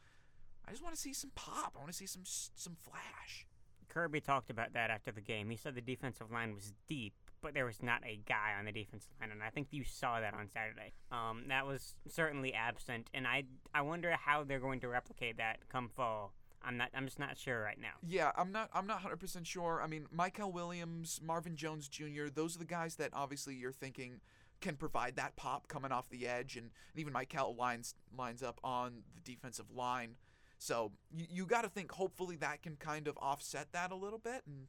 I 0.67 0.71
just 0.71 0.83
want 0.83 0.95
to 0.95 1.01
see 1.01 1.13
some 1.13 1.33
pop. 1.35 1.73
I 1.75 1.81
want 1.81 1.91
to 1.91 1.97
see 1.97 2.07
some 2.07 2.23
some 2.25 2.77
flash. 2.77 3.47
Kirby 3.89 4.21
talked 4.21 4.51
about 4.51 4.75
that 4.75 4.91
after 4.91 5.11
the 5.11 5.21
game. 5.21 5.51
He 5.51 5.57
said 5.57 5.75
the 5.75 5.81
defensive 5.81 6.31
line 6.31 6.55
was 6.55 6.73
deep, 6.89 7.15
but 7.43 7.55
there 7.55 7.65
was 7.65 7.83
not 7.83 8.03
a 8.05 8.21
guy 8.27 8.55
on 8.59 8.65
the 8.65 8.73
defensive 8.73 9.11
line, 9.21 9.31
and 9.31 9.43
I 9.43 9.51
think 9.51 9.69
you 9.71 9.85
saw 9.85 10.21
that 10.21 10.35
on 10.35 10.49
Saturday. 10.49 10.93
Um, 11.13 11.45
that 11.49 11.67
was 11.67 11.95
certainly 12.09 12.55
absent, 12.55 13.09
and 13.15 13.27
I 13.27 13.45
I 13.75 13.83
wonder 13.83 14.13
how 14.13 14.45
they're 14.45 14.61
going 14.61 14.81
to 14.81 14.89
replicate 14.89 15.37
that 15.39 15.69
come 15.69 15.89
fall. 15.89 16.35
I'm 16.63 16.77
not. 16.77 16.91
I'm 16.95 17.05
just 17.05 17.19
not 17.19 17.39
sure 17.39 17.63
right 17.63 17.81
now. 17.81 17.95
Yeah, 18.07 18.33
I'm 18.37 18.53
not. 18.53 18.71
I'm 18.75 18.87
not 18.87 18.97
100 18.97 19.17
percent 19.17 19.47
sure. 19.47 19.81
I 19.83 19.87
mean, 19.87 20.07
Mykel 20.15 20.53
Williams, 20.53 21.21
Marvin 21.25 21.57
Jones 21.57 21.89
Jr. 21.89 22.27
Those 22.35 22.57
are 22.57 22.59
the 22.59 22.65
guys 22.65 22.97
that 22.97 23.11
obviously 23.13 23.55
you're 23.55 23.73
thinking 23.73 24.21
can 24.61 24.75
provide 24.75 25.15
that 25.15 25.37
pop 25.37 25.69
coming 25.69 25.93
off 25.93 26.09
the 26.09 26.27
edge, 26.27 26.57
and, 26.57 26.71
and 26.93 27.01
even 27.01 27.13
Mykel 27.13 27.57
lines 27.57 27.95
lines 28.17 28.43
up 28.43 28.61
on 28.65 29.03
the 29.15 29.21
defensive 29.21 29.71
line. 29.71 30.17
So 30.59 30.93
you, 31.11 31.27
you 31.31 31.47
got 31.47 31.63
to 31.63 31.69
think 31.69 31.93
hopefully 31.93 32.37
that 32.37 32.63
can 32.63 32.77
kind 32.77 33.07
of 33.07 33.17
offset 33.19 33.73
that 33.73 33.93
a 33.93 33.95
little 33.95 34.19
bit 34.19 34.43
and 34.47 34.67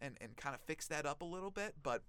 and 0.00 0.16
and 0.20 0.36
kind 0.36 0.54
of 0.54 0.60
fix 0.62 0.86
that 0.88 1.06
up 1.06 1.22
a 1.22 1.24
little 1.24 1.50
bit, 1.50 1.74
but 1.82 2.02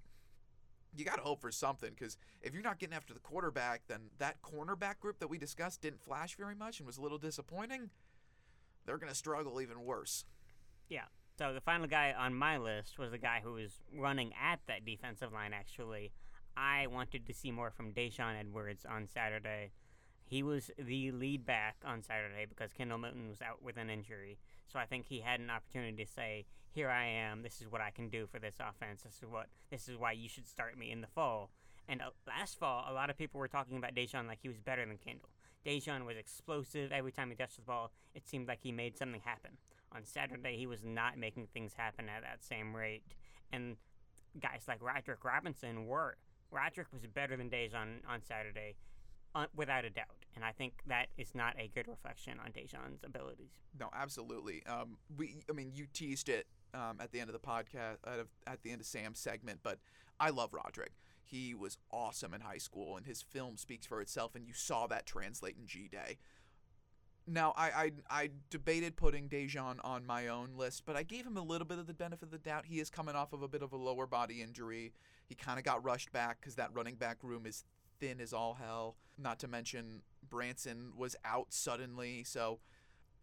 you 0.95 1.05
got 1.05 1.17
to 1.17 1.21
hope 1.21 1.41
for 1.41 1.51
something 1.51 1.91
because 1.91 2.17
if 2.41 2.53
you're 2.53 2.63
not 2.63 2.79
getting 2.79 2.95
after 2.95 3.13
the 3.13 3.19
quarterback, 3.19 3.81
then 3.87 4.09
that 4.17 4.41
cornerback 4.41 4.99
group 4.99 5.19
that 5.19 5.27
we 5.27 5.37
discussed 5.37 5.81
didn't 5.81 6.01
flash 6.01 6.35
very 6.35 6.55
much 6.55 6.79
and 6.79 6.87
was 6.87 6.97
a 6.97 7.01
little 7.01 7.17
disappointing. 7.17 7.89
They're 8.85 8.97
going 8.97 9.11
to 9.11 9.17
struggle 9.17 9.61
even 9.61 9.83
worse. 9.83 10.25
Yeah. 10.89 11.05
So 11.37 11.53
the 11.53 11.61
final 11.61 11.87
guy 11.87 12.13
on 12.17 12.33
my 12.33 12.57
list 12.57 12.97
was 12.97 13.11
the 13.11 13.17
guy 13.17 13.39
who 13.43 13.53
was 13.53 13.79
running 13.95 14.33
at 14.41 14.59
that 14.67 14.83
defensive 14.83 15.31
line. 15.31 15.53
Actually, 15.53 16.11
I 16.57 16.87
wanted 16.87 17.25
to 17.27 17.33
see 17.33 17.51
more 17.51 17.71
from 17.71 17.93
Daijun 17.93 18.39
Edwards 18.39 18.85
on 18.89 19.07
Saturday. 19.07 19.71
He 20.29 20.43
was 20.43 20.69
the 20.77 21.11
lead 21.11 21.43
back 21.43 21.77
on 21.83 22.03
Saturday 22.03 22.45
because 22.47 22.71
Kendall 22.71 22.99
Milton 22.99 23.29
was 23.29 23.41
out 23.41 23.63
with 23.63 23.77
an 23.77 23.89
injury. 23.89 24.37
So 24.67 24.77
I 24.77 24.85
think 24.85 25.07
he 25.07 25.21
had 25.21 25.39
an 25.39 25.49
opportunity 25.49 26.05
to 26.05 26.11
say, 26.11 26.45
"Here 26.69 26.89
I 26.89 27.05
am. 27.05 27.41
This 27.41 27.61
is 27.61 27.67
what 27.67 27.81
I 27.81 27.89
can 27.89 28.09
do 28.09 28.27
for 28.27 28.37
this 28.37 28.57
offense. 28.59 29.01
This 29.01 29.15
is 29.15 29.25
what. 29.25 29.47
This 29.71 29.89
is 29.89 29.97
why 29.97 30.11
you 30.11 30.29
should 30.29 30.47
start 30.47 30.77
me 30.77 30.91
in 30.91 31.01
the 31.01 31.07
fall." 31.07 31.49
And 31.87 32.03
uh, 32.03 32.11
last 32.27 32.59
fall, 32.59 32.85
a 32.87 32.93
lot 32.93 33.09
of 33.09 33.17
people 33.17 33.39
were 33.39 33.47
talking 33.47 33.77
about 33.77 33.95
Daijun 33.95 34.27
like 34.27 34.37
he 34.43 34.47
was 34.47 34.59
better 34.59 34.85
than 34.85 34.99
Kendall. 34.99 35.29
Daijun 35.65 36.05
was 36.05 36.15
explosive 36.15 36.91
every 36.91 37.11
time 37.11 37.31
he 37.31 37.35
touched 37.35 37.55
the 37.55 37.63
ball. 37.63 37.91
It 38.13 38.27
seemed 38.27 38.47
like 38.47 38.59
he 38.61 38.71
made 38.71 38.95
something 38.95 39.21
happen. 39.25 39.57
On 39.91 40.05
Saturday, 40.05 40.55
he 40.55 40.67
was 40.67 40.83
not 40.83 41.17
making 41.17 41.47
things 41.47 41.73
happen 41.73 42.07
at 42.07 42.21
that 42.21 42.43
same 42.43 42.75
rate. 42.75 43.01
And 43.51 43.77
guys 44.39 44.65
like 44.67 44.83
Roderick 44.83 45.25
Robinson 45.25 45.87
were. 45.87 46.17
Roderick 46.51 46.87
was 46.93 47.01
better 47.07 47.35
than 47.35 47.49
Daijun 47.49 48.01
on 48.07 48.21
Saturday, 48.23 48.75
uh, 49.33 49.45
without 49.55 49.85
a 49.85 49.89
doubt. 49.89 50.18
And 50.35 50.45
I 50.45 50.51
think 50.51 50.73
that 50.87 51.07
is 51.17 51.35
not 51.35 51.55
a 51.59 51.69
good 51.73 51.87
reflection 51.87 52.39
on 52.43 52.51
Daijun's 52.51 53.03
abilities. 53.03 53.51
No, 53.77 53.89
absolutely. 53.93 54.63
Um, 54.65 54.97
we, 55.17 55.37
I 55.49 55.53
mean, 55.53 55.71
you 55.73 55.85
teased 55.91 56.29
it 56.29 56.47
um, 56.73 56.97
at 57.01 57.11
the 57.11 57.19
end 57.19 57.29
of 57.29 57.33
the 57.33 57.45
podcast, 57.45 57.97
at, 58.05 58.19
at 58.47 58.63
the 58.63 58.71
end 58.71 58.81
of 58.81 58.87
Sam's 58.87 59.19
segment, 59.19 59.59
but 59.63 59.79
I 60.19 60.29
love 60.29 60.53
Roderick. 60.53 60.93
He 61.23 61.53
was 61.53 61.77
awesome 61.91 62.33
in 62.33 62.41
high 62.41 62.57
school, 62.57 62.97
and 62.97 63.05
his 63.05 63.21
film 63.21 63.57
speaks 63.57 63.85
for 63.85 64.01
itself, 64.01 64.35
and 64.35 64.45
you 64.47 64.53
saw 64.53 64.87
that 64.87 65.05
translate 65.05 65.55
in 65.59 65.67
G 65.67 65.87
Day. 65.87 66.17
Now, 67.27 67.53
I, 67.55 67.69
I, 67.69 67.91
I 68.09 68.29
debated 68.49 68.95
putting 68.95 69.29
Daijun 69.29 69.77
on 69.83 70.05
my 70.05 70.27
own 70.27 70.53
list, 70.55 70.83
but 70.85 70.95
I 70.95 71.03
gave 71.03 71.27
him 71.27 71.37
a 71.37 71.43
little 71.43 71.67
bit 71.67 71.77
of 71.77 71.85
the 71.85 71.93
benefit 71.93 72.23
of 72.23 72.31
the 72.31 72.39
doubt. 72.39 72.65
He 72.65 72.79
is 72.79 72.89
coming 72.89 73.15
off 73.15 73.33
of 73.33 73.43
a 73.43 73.47
bit 73.47 73.61
of 73.61 73.71
a 73.71 73.77
lower 73.77 74.07
body 74.07 74.41
injury. 74.41 74.93
He 75.27 75.35
kind 75.35 75.59
of 75.59 75.65
got 75.65 75.83
rushed 75.83 76.11
back 76.11 76.39
because 76.39 76.55
that 76.55 76.73
running 76.73 76.95
back 76.95 77.17
room 77.21 77.45
is 77.45 77.63
thin 77.99 78.19
as 78.19 78.33
all 78.33 78.55
hell. 78.55 78.95
Not 79.17 79.39
to 79.39 79.47
mention 79.47 80.01
Branson 80.27 80.93
was 80.95 81.15
out 81.25 81.47
suddenly, 81.49 82.23
so 82.23 82.59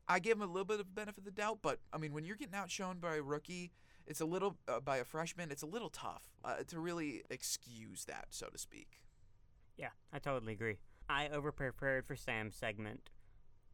I 0.08 0.18
gave 0.18 0.36
him 0.36 0.42
a 0.42 0.46
little 0.46 0.64
bit 0.64 0.80
of 0.80 0.94
benefit 0.94 1.18
of 1.18 1.24
the 1.24 1.30
doubt. 1.30 1.58
But 1.62 1.80
I 1.92 1.98
mean, 1.98 2.12
when 2.12 2.24
you're 2.24 2.36
getting 2.36 2.54
outshone 2.54 2.98
by 2.98 3.16
a 3.16 3.22
rookie, 3.22 3.72
it's 4.06 4.20
a 4.20 4.26
little 4.26 4.56
uh, 4.68 4.80
by 4.80 4.98
a 4.98 5.04
freshman. 5.04 5.50
It's 5.50 5.62
a 5.62 5.66
little 5.66 5.90
tough 5.90 6.24
uh, 6.44 6.56
to 6.68 6.78
really 6.78 7.22
excuse 7.30 8.04
that, 8.04 8.26
so 8.30 8.46
to 8.46 8.58
speak. 8.58 9.00
Yeah, 9.76 9.90
I 10.12 10.18
totally 10.18 10.52
agree. 10.52 10.78
I 11.08 11.28
overprepared 11.28 12.04
for 12.04 12.16
Sam's 12.16 12.56
segment, 12.56 13.10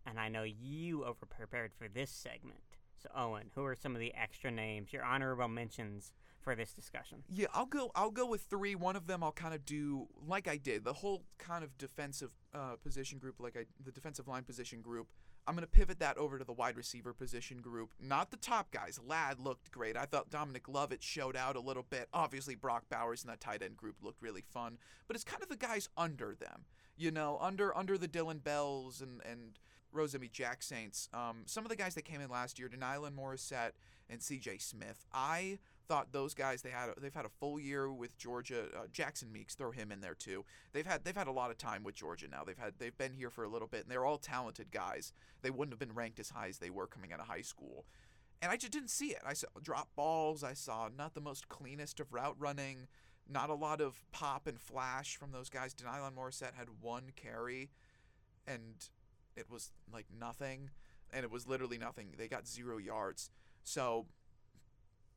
and 0.06 0.18
I 0.18 0.28
know 0.28 0.42
you 0.42 1.00
overprepared 1.00 1.72
for 1.76 1.88
this 1.88 2.10
segment. 2.10 2.78
So, 3.02 3.08
Owen, 3.16 3.50
who 3.54 3.64
are 3.64 3.74
some 3.74 3.94
of 3.96 4.00
the 4.00 4.14
extra 4.14 4.50
names, 4.50 4.92
your 4.92 5.04
honorable 5.04 5.48
mentions 5.48 6.12
for 6.40 6.54
this 6.54 6.72
discussion? 6.72 7.24
Yeah, 7.28 7.46
I'll 7.52 7.66
go. 7.66 7.90
I'll 7.96 8.10
go 8.10 8.26
with 8.26 8.42
three. 8.42 8.74
One 8.74 8.94
of 8.94 9.06
them 9.06 9.24
I'll 9.24 9.32
kind 9.32 9.54
of 9.54 9.64
do 9.64 10.06
like 10.26 10.46
I 10.46 10.56
did 10.56 10.84
the 10.84 10.92
whole 10.92 11.24
kind 11.38 11.64
of 11.64 11.76
defensive 11.78 12.32
uh, 12.54 12.76
position 12.82 13.18
group, 13.18 13.40
like 13.40 13.56
I 13.56 13.64
the 13.84 13.90
defensive 13.90 14.28
line 14.28 14.44
position 14.44 14.82
group. 14.82 15.08
I'm 15.44 15.56
going 15.56 15.66
to 15.66 15.70
pivot 15.70 15.98
that 15.98 16.18
over 16.18 16.38
to 16.38 16.44
the 16.44 16.52
wide 16.52 16.76
receiver 16.76 17.12
position 17.12 17.60
group. 17.60 17.90
Not 18.00 18.30
the 18.30 18.36
top 18.36 18.70
guys. 18.70 19.00
Ladd 19.04 19.40
looked 19.40 19.72
great. 19.72 19.96
I 19.96 20.04
thought 20.04 20.30
Dominic 20.30 20.68
Lovett 20.68 21.02
showed 21.02 21.34
out 21.34 21.56
a 21.56 21.60
little 21.60 21.82
bit. 21.82 22.08
Obviously, 22.14 22.54
Brock 22.54 22.84
Bowers 22.88 23.22
and 23.22 23.32
that 23.32 23.40
tight 23.40 23.60
end 23.60 23.76
group 23.76 23.96
looked 24.00 24.22
really 24.22 24.44
fun. 24.52 24.78
But 25.08 25.16
it's 25.16 25.24
kind 25.24 25.42
of 25.42 25.48
the 25.48 25.56
guys 25.56 25.88
under 25.96 26.36
them. 26.38 26.66
You 26.96 27.10
know, 27.10 27.38
under 27.40 27.76
under 27.76 27.98
the 27.98 28.06
Dillon 28.06 28.38
Bells 28.38 29.00
and 29.00 29.20
and 29.28 29.58
Rosemy-Jacksaints. 29.94 31.12
Um, 31.14 31.42
some 31.46 31.64
of 31.64 31.70
the 31.70 31.76
guys 31.76 31.94
that 31.94 32.04
came 32.04 32.20
in 32.20 32.30
last 32.30 32.58
year, 32.58 32.68
De'Nylon 32.68 33.12
Morrissette 33.14 33.72
and 34.08 34.22
C.J. 34.22 34.58
Smith. 34.58 35.06
I 35.12 35.58
thought 35.88 36.12
those 36.12 36.32
guys 36.32 36.62
they 36.62 36.70
had 36.70 36.90
they've 37.00 37.14
had 37.14 37.24
a 37.24 37.30
full 37.40 37.58
year 37.58 37.92
with 37.92 38.16
Georgia. 38.16 38.64
Uh, 38.74 38.86
Jackson 38.92 39.32
Meeks, 39.32 39.54
throw 39.54 39.72
him 39.72 39.90
in 39.92 40.00
there 40.00 40.14
too. 40.14 40.44
They've 40.72 40.86
had 40.86 41.04
they've 41.04 41.16
had 41.16 41.26
a 41.26 41.32
lot 41.32 41.50
of 41.50 41.58
time 41.58 41.82
with 41.82 41.94
Georgia 41.94 42.28
now. 42.30 42.44
They've 42.44 42.58
had 42.58 42.74
they've 42.78 42.96
been 42.96 43.12
here 43.12 43.30
for 43.30 43.44
a 43.44 43.48
little 43.48 43.68
bit, 43.68 43.82
and 43.82 43.90
they're 43.90 44.04
all 44.04 44.18
talented 44.18 44.70
guys. 44.70 45.12
They 45.42 45.50
wouldn't 45.50 45.72
have 45.72 45.78
been 45.78 45.94
ranked 45.94 46.20
as 46.20 46.30
high 46.30 46.48
as 46.48 46.58
they 46.58 46.70
were 46.70 46.86
coming 46.86 47.12
out 47.12 47.20
of 47.20 47.26
high 47.26 47.42
school. 47.42 47.84
And 48.40 48.50
I 48.50 48.56
just 48.56 48.72
didn't 48.72 48.90
see 48.90 49.08
it. 49.08 49.22
I 49.24 49.34
saw 49.34 49.48
drop 49.62 49.88
balls. 49.94 50.42
I 50.42 50.54
saw 50.54 50.88
not 50.96 51.14
the 51.14 51.20
most 51.20 51.48
cleanest 51.48 52.00
of 52.00 52.12
route 52.12 52.36
running. 52.38 52.88
Not 53.28 53.50
a 53.50 53.54
lot 53.54 53.80
of 53.80 54.02
pop 54.10 54.46
and 54.46 54.60
flash 54.60 55.16
from 55.16 55.30
those 55.30 55.48
guys. 55.48 55.74
De'Nylon 55.74 56.14
Morrissette 56.14 56.54
had 56.54 56.68
one 56.80 57.12
carry, 57.14 57.70
and 58.46 58.88
it 59.36 59.50
was 59.50 59.70
like 59.92 60.06
nothing. 60.18 60.70
And 61.12 61.24
it 61.24 61.30
was 61.30 61.46
literally 61.46 61.78
nothing. 61.78 62.14
They 62.16 62.26
got 62.26 62.48
zero 62.48 62.78
yards. 62.78 63.30
So 63.64 64.06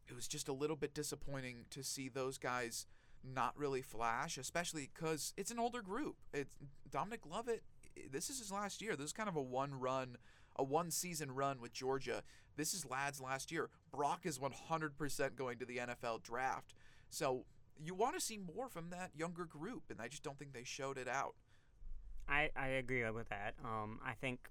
it 0.08 0.13
was 0.13 0.28
just 0.28 0.47
a 0.47 0.54
little 0.54 0.75
bit 0.75 0.93
disappointing 0.93 1.65
to 1.71 1.84
see 1.84 2.10
those 2.10 2.38
guys 2.38 2.86
not 3.23 3.58
really 3.58 3.82
flash, 3.82 4.38
especially 4.38 4.89
because 4.93 5.34
it's 5.38 5.51
an 5.51 5.60
older 5.60 5.82
group. 5.82 6.17
It's 6.34 6.49
Dominic 6.91 7.21
Lovett. 7.25 7.63
This 8.12 8.30
is 8.30 8.39
his 8.39 8.51
last 8.51 8.82
year. 8.82 8.95
This 8.95 9.08
is 9.08 9.13
kind 9.13 9.30
of 9.30 9.36
a 9.36 9.41
one 9.41 9.73
run, 9.80 10.17
a 10.56 10.63
one 10.63 10.91
season 10.91 11.32
run 11.34 11.60
with 11.62 11.73
Georgia. 11.73 12.23
This 12.56 12.73
is 12.73 12.86
Ladd's 12.86 13.21
last 13.21 13.51
year. 13.51 13.69
Brock 13.91 14.25
is 14.25 14.38
100% 14.38 15.36
going 15.36 15.58
to 15.58 15.65
the 15.65 15.78
NFL 15.78 16.23
draft. 16.23 16.73
So 17.10 17.45
you 17.84 17.95
want 17.95 18.15
to 18.15 18.21
see 18.21 18.38
more 18.38 18.69
from 18.69 18.89
that 18.91 19.12
younger 19.15 19.45
group, 19.45 19.84
and 19.89 20.01
I 20.01 20.08
just 20.08 20.23
don't 20.23 20.38
think 20.38 20.54
they 20.54 20.63
showed 20.63 20.97
it 20.97 21.08
out. 21.08 21.36
I, 22.27 22.49
I 22.55 22.67
agree 22.67 23.09
with 23.11 23.29
that. 23.29 23.55
Um, 23.63 23.99
I 24.05 24.13
think 24.13 24.49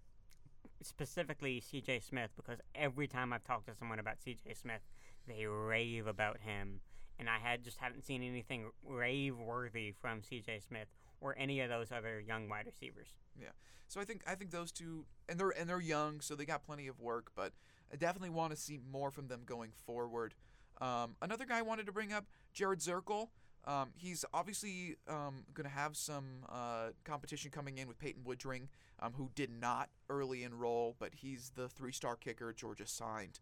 specifically 0.82 1.60
CJ 1.60 2.02
Smith 2.02 2.30
because 2.37 2.58
every 2.74 3.06
time 3.08 3.32
I've 3.32 3.44
talked 3.44 3.66
to 3.66 3.74
someone 3.74 3.98
about 3.98 4.16
CJ 4.24 4.56
Smith, 4.60 4.82
they 5.26 5.46
rave 5.46 6.06
about 6.06 6.38
him, 6.40 6.80
and 7.18 7.28
I 7.28 7.38
had 7.38 7.64
just 7.64 7.78
haven't 7.78 8.04
seen 8.04 8.22
anything 8.22 8.70
rave 8.84 9.37
worthy 9.37 9.92
from 9.92 10.22
C.J. 10.22 10.60
Smith 10.60 10.88
or 11.20 11.34
any 11.38 11.60
of 11.60 11.70
those 11.70 11.90
other 11.90 12.20
young 12.20 12.48
wide 12.48 12.66
receivers. 12.66 13.08
Yeah, 13.40 13.48
so 13.88 14.00
I 14.00 14.04
think 14.04 14.22
I 14.26 14.34
think 14.34 14.50
those 14.50 14.70
two, 14.70 15.06
and 15.28 15.38
they're 15.38 15.50
and 15.50 15.68
they're 15.68 15.80
young, 15.80 16.20
so 16.20 16.34
they 16.34 16.44
got 16.44 16.64
plenty 16.64 16.87
of 16.87 17.00
work, 17.00 17.30
but 17.34 17.52
I 17.92 17.96
definitely 17.96 18.30
want 18.30 18.52
to 18.52 18.56
see 18.56 18.78
more 18.90 19.10
from 19.10 19.28
them 19.28 19.42
going 19.46 19.70
forward. 19.87 20.34
Um, 20.80 21.16
another 21.22 21.46
guy 21.46 21.58
I 21.58 21.62
wanted 21.62 21.87
to 21.87 21.92
bring 21.92 22.12
up, 22.12 22.26
Jared 22.52 22.80
Zirkel. 22.80 23.28
Um, 23.66 23.90
he's 23.96 24.24
obviously 24.35 24.96
um, 25.09 25.44
going 25.55 25.68
to 25.68 25.74
have 25.74 25.96
some 25.96 26.44
uh, 26.50 26.88
competition 27.05 27.50
coming 27.50 27.79
in 27.79 27.88
with 27.88 27.98
Peyton 27.98 28.22
Woodring, 28.27 28.68
um, 29.00 29.14
who 29.14 29.31
did 29.35 29.50
not 29.50 29.88
early 30.11 30.42
enroll, 30.42 30.96
but 30.98 31.14
he's 31.14 31.53
the 31.55 31.68
three-star 31.68 32.16
kicker 32.16 32.53
Georgia 32.53 32.87
signed. 32.87 33.40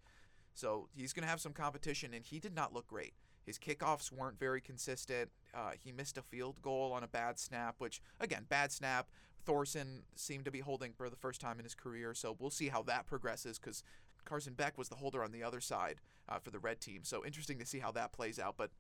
So 0.55 0.89
he's 0.95 1.13
going 1.13 1.25
to 1.25 1.29
have 1.31 1.41
some 1.41 1.53
competition, 1.53 2.15
and 2.15 2.25
he 2.25 2.39
did 2.39 2.55
not 2.55 2.73
look 2.73 2.87
great. 2.87 3.15
His 3.45 3.59
kickoffs 3.59 4.13
weren't 4.13 4.39
very 4.39 4.61
consistent. 4.61 5.31
Uh, 5.53 5.73
he 5.79 5.91
missed 5.91 6.17
a 6.17 6.23
field 6.23 6.63
goal 6.63 6.93
on 6.93 7.03
a 7.03 7.09
bad 7.09 7.39
snap, 7.39 7.77
which, 7.79 8.01
again, 8.21 8.47
bad 8.49 8.71
snap. 8.71 9.09
Thorson 9.45 10.05
seemed 10.15 10.45
to 10.45 10.53
be 10.53 10.61
holding 10.61 10.93
for 10.93 11.11
the 11.11 11.17
first 11.17 11.41
time 11.41 11.59
in 11.59 11.65
his 11.65 11.75
career, 11.75 12.15
so 12.15 12.37
we'll 12.39 12.51
see 12.51 12.69
how 12.69 12.83
that 12.83 13.07
progresses 13.07 13.59
because 13.59 13.83
Carson 14.25 14.55
Beck 14.55 14.79
was 14.79 14.89
the 14.89 14.95
holder 14.95 15.25
on 15.25 15.33
the 15.33 15.43
other 15.43 15.61
side 15.61 15.97
uh, 16.29 16.39
for 16.39 16.51
the 16.51 16.61
red 16.61 16.81
team. 16.81 17.01
So 17.03 17.25
interesting 17.25 17.59
to 17.59 17.67
see 17.67 17.81
how 17.81 17.91
that 17.93 18.13
plays 18.13 18.39
out. 18.39 18.55
But 18.57 18.71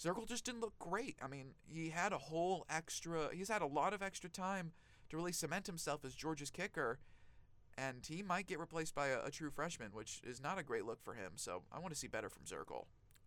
Zirkel 0.00 0.26
just 0.26 0.44
didn't 0.44 0.60
look 0.60 0.78
great. 0.78 1.16
I 1.22 1.28
mean, 1.28 1.54
he 1.64 1.90
had 1.90 2.12
a 2.12 2.18
whole 2.18 2.66
extra, 2.68 3.28
he's 3.32 3.48
had 3.48 3.62
a 3.62 3.66
lot 3.66 3.92
of 3.92 4.02
extra 4.02 4.28
time 4.28 4.72
to 5.10 5.16
really 5.16 5.32
cement 5.32 5.66
himself 5.66 6.04
as 6.04 6.14
Georgia's 6.14 6.50
kicker 6.50 6.98
and 7.78 8.04
he 8.06 8.22
might 8.22 8.46
get 8.46 8.58
replaced 8.58 8.94
by 8.94 9.08
a, 9.08 9.24
a, 9.24 9.30
true 9.30 9.50
freshman, 9.50 9.90
which 9.92 10.20
is 10.24 10.42
not 10.42 10.58
a 10.58 10.62
great 10.62 10.84
look 10.84 11.02
for 11.02 11.14
him. 11.14 11.32
So 11.36 11.62
I 11.72 11.78
want 11.78 11.92
to 11.92 11.98
see 11.98 12.08
better 12.08 12.28
from 12.28 12.44
Zirkel. 12.44 12.84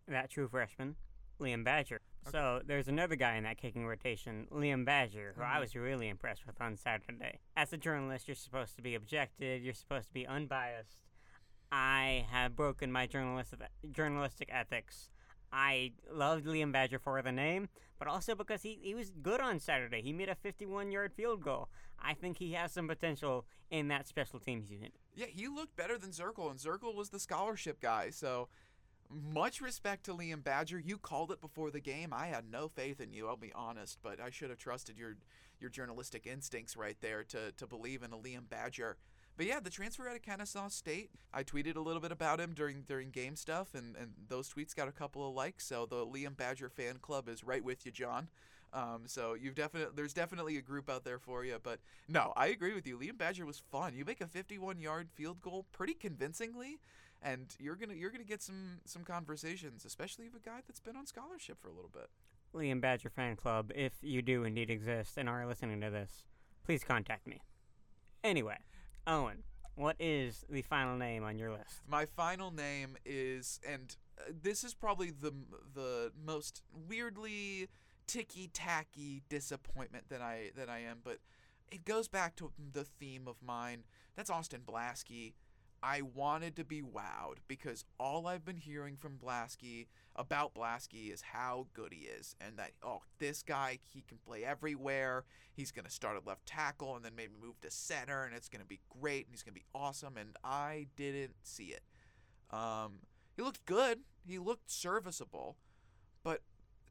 That 0.07 0.29
true 0.29 0.47
freshman, 0.47 0.95
Liam 1.39 1.63
Badger. 1.63 2.01
Okay. 2.27 2.31
So 2.31 2.61
there's 2.65 2.87
another 2.87 3.15
guy 3.15 3.35
in 3.35 3.43
that 3.43 3.57
kicking 3.57 3.85
rotation, 3.87 4.47
Liam 4.51 4.85
Badger, 4.85 5.33
who 5.35 5.41
mm-hmm. 5.41 5.57
I 5.57 5.59
was 5.59 5.75
really 5.75 6.09
impressed 6.09 6.45
with 6.45 6.61
on 6.61 6.77
Saturday. 6.77 7.39
As 7.57 7.73
a 7.73 7.77
journalist, 7.77 8.27
you're 8.27 8.35
supposed 8.35 8.75
to 8.75 8.81
be 8.81 8.95
objective. 8.95 9.63
You're 9.63 9.73
supposed 9.73 10.07
to 10.07 10.13
be 10.13 10.27
unbiased. 10.27 10.97
I 11.71 12.25
have 12.29 12.55
broken 12.55 12.91
my 12.91 13.07
journalistic 13.07 13.59
journalistic 13.91 14.49
ethics. 14.51 15.09
I 15.55 15.93
loved 16.11 16.45
Liam 16.45 16.73
Badger 16.73 16.99
for 16.99 17.21
the 17.21 17.31
name, 17.31 17.69
but 17.97 18.09
also 18.09 18.35
because 18.35 18.61
he, 18.61 18.77
he 18.81 18.93
was 18.93 19.11
good 19.23 19.39
on 19.39 19.59
Saturday. 19.59 20.01
He 20.01 20.11
made 20.11 20.27
a 20.27 20.35
51 20.35 20.91
yard 20.91 21.13
field 21.13 21.41
goal. 21.41 21.69
I 21.97 22.13
think 22.13 22.37
he 22.37 22.51
has 22.51 22.73
some 22.73 22.89
potential 22.89 23.45
in 23.71 23.87
that 23.87 24.05
special 24.05 24.37
teams 24.37 24.69
unit. 24.69 24.91
Yeah, 25.15 25.27
he 25.27 25.47
looked 25.47 25.77
better 25.77 25.97
than 25.97 26.11
Zirkel, 26.11 26.51
and 26.51 26.59
Zirkel 26.59 26.93
was 26.93 27.09
the 27.09 27.19
scholarship 27.19 27.79
guy. 27.79 28.09
So 28.09 28.49
much 29.09 29.61
respect 29.61 30.03
to 30.05 30.13
Liam 30.13 30.43
Badger. 30.43 30.77
You 30.77 30.97
called 30.97 31.31
it 31.31 31.39
before 31.39 31.71
the 31.71 31.79
game. 31.79 32.11
I 32.11 32.27
had 32.27 32.51
no 32.51 32.67
faith 32.67 32.99
in 32.99 33.13
you, 33.13 33.27
I'll 33.27 33.37
be 33.37 33.53
honest, 33.55 33.99
but 34.03 34.19
I 34.19 34.31
should 34.31 34.49
have 34.49 34.59
trusted 34.59 34.97
your 34.97 35.15
your 35.61 35.69
journalistic 35.69 36.27
instincts 36.27 36.75
right 36.75 36.97
there 36.99 37.23
to, 37.23 37.53
to 37.53 37.65
believe 37.65 38.03
in 38.03 38.11
a 38.11 38.17
Liam 38.17 38.49
Badger. 38.49 38.97
But 39.37 39.47
yeah, 39.47 39.59
the 39.59 39.69
transfer 39.69 40.07
out 40.07 40.15
of 40.15 40.21
Kennesaw 40.21 40.69
State, 40.69 41.09
I 41.33 41.43
tweeted 41.43 41.75
a 41.75 41.81
little 41.81 42.01
bit 42.01 42.11
about 42.11 42.39
him 42.39 42.53
during 42.53 42.83
during 42.83 43.09
game 43.09 43.35
stuff, 43.35 43.73
and, 43.73 43.95
and 43.97 44.13
those 44.29 44.49
tweets 44.49 44.75
got 44.75 44.87
a 44.87 44.93
couple 44.93 45.27
of 45.27 45.33
likes. 45.33 45.65
So 45.65 45.85
the 45.85 46.05
Liam 46.05 46.37
Badger 46.37 46.69
fan 46.69 46.97
club 47.01 47.27
is 47.27 47.43
right 47.43 47.63
with 47.63 47.85
you, 47.85 47.91
John. 47.91 48.29
Um, 48.71 49.03
so 49.05 49.33
you've 49.33 49.55
definitely 49.55 49.91
there's 49.95 50.13
definitely 50.13 50.57
a 50.57 50.61
group 50.61 50.89
out 50.89 51.03
there 51.03 51.19
for 51.19 51.43
you. 51.43 51.57
But 51.61 51.79
no, 52.07 52.31
I 52.37 52.47
agree 52.47 52.73
with 52.73 52.87
you. 52.87 52.97
Liam 52.97 53.17
Badger 53.17 53.45
was 53.45 53.61
fun. 53.71 53.93
You 53.95 54.05
make 54.05 54.21
a 54.21 54.27
51 54.27 54.79
yard 54.79 55.09
field 55.13 55.41
goal 55.41 55.65
pretty 55.73 55.93
convincingly, 55.93 56.79
and 57.21 57.53
you're 57.59 57.75
gonna 57.75 57.93
you're 57.93 58.11
gonna 58.11 58.23
get 58.23 58.41
some 58.41 58.79
some 58.85 59.03
conversations, 59.03 59.83
especially 59.83 60.29
with 60.29 60.45
a 60.45 60.49
guy 60.49 60.61
that's 60.65 60.79
been 60.79 60.95
on 60.95 61.05
scholarship 61.05 61.61
for 61.61 61.67
a 61.67 61.73
little 61.73 61.91
bit. 61.91 62.09
Liam 62.53 62.79
Badger 62.79 63.09
fan 63.09 63.35
club, 63.35 63.71
if 63.75 63.93
you 64.01 64.21
do 64.21 64.45
indeed 64.45 64.69
exist 64.69 65.17
and 65.17 65.27
are 65.27 65.45
listening 65.45 65.81
to 65.81 65.89
this, 65.89 66.23
please 66.63 66.85
contact 66.85 67.27
me. 67.27 67.41
Anyway. 68.23 68.57
Owen, 69.07 69.43
what 69.75 69.95
is 69.99 70.45
the 70.49 70.61
final 70.63 70.97
name 70.97 71.23
on 71.23 71.37
your 71.37 71.51
list? 71.51 71.81
My 71.87 72.05
final 72.05 72.51
name 72.51 72.97
is, 73.05 73.59
and 73.67 73.95
uh, 74.19 74.31
this 74.41 74.63
is 74.63 74.73
probably 74.73 75.11
the 75.11 75.33
the 75.73 76.11
most 76.25 76.61
weirdly 76.87 77.67
ticky 78.07 78.47
tacky 78.47 79.21
disappointment 79.29 80.05
that 80.09 80.21
I 80.21 80.51
that 80.55 80.69
I 80.69 80.79
am, 80.79 80.99
but 81.03 81.19
it 81.71 81.85
goes 81.85 82.07
back 82.07 82.35
to 82.37 82.51
the 82.73 82.83
theme 82.83 83.27
of 83.27 83.35
mine. 83.41 83.83
That's 84.15 84.29
Austin 84.29 84.61
Blaske. 84.65 85.33
I 85.85 86.01
wanted 86.01 86.55
to 86.55 86.63
be 86.63 86.81
wowed 86.81 87.35
because 87.47 87.85
all 87.99 88.25
I've 88.25 88.43
been 88.43 88.57
hearing 88.57 88.97
from 88.97 89.19
Blaske 89.23 89.85
about 90.15 90.55
Blaske 90.55 91.13
is 91.13 91.21
how 91.21 91.67
good 91.75 91.93
he 91.93 92.07
is 92.07 92.35
and 92.41 92.57
that 92.57 92.71
oh 92.81 93.01
this 93.19 93.43
guy 93.43 93.77
he 93.93 94.01
can 94.01 94.17
play 94.17 94.43
everywhere. 94.43 95.25
He's 95.53 95.71
going 95.71 95.85
to 95.85 95.91
start 95.91 96.17
at 96.17 96.25
left 96.25 96.47
tackle 96.47 96.95
and 96.95 97.05
then 97.05 97.11
maybe 97.15 97.33
move 97.39 97.61
to 97.61 97.69
center 97.69 98.23
and 98.23 98.33
it's 98.33 98.49
going 98.49 98.63
to 98.63 98.67
be 98.67 98.79
great 98.99 99.27
and 99.27 99.33
he's 99.35 99.43
going 99.43 99.53
to 99.53 99.59
be 99.59 99.65
awesome 99.75 100.17
and 100.17 100.35
I 100.43 100.87
didn't 100.95 101.35
see 101.43 101.65
it. 101.65 101.83
Um, 102.49 103.01
he 103.35 103.43
looked 103.43 103.63
good. 103.67 103.99
He 104.27 104.39
looked 104.39 104.71
serviceable, 104.71 105.55
but 106.23 106.41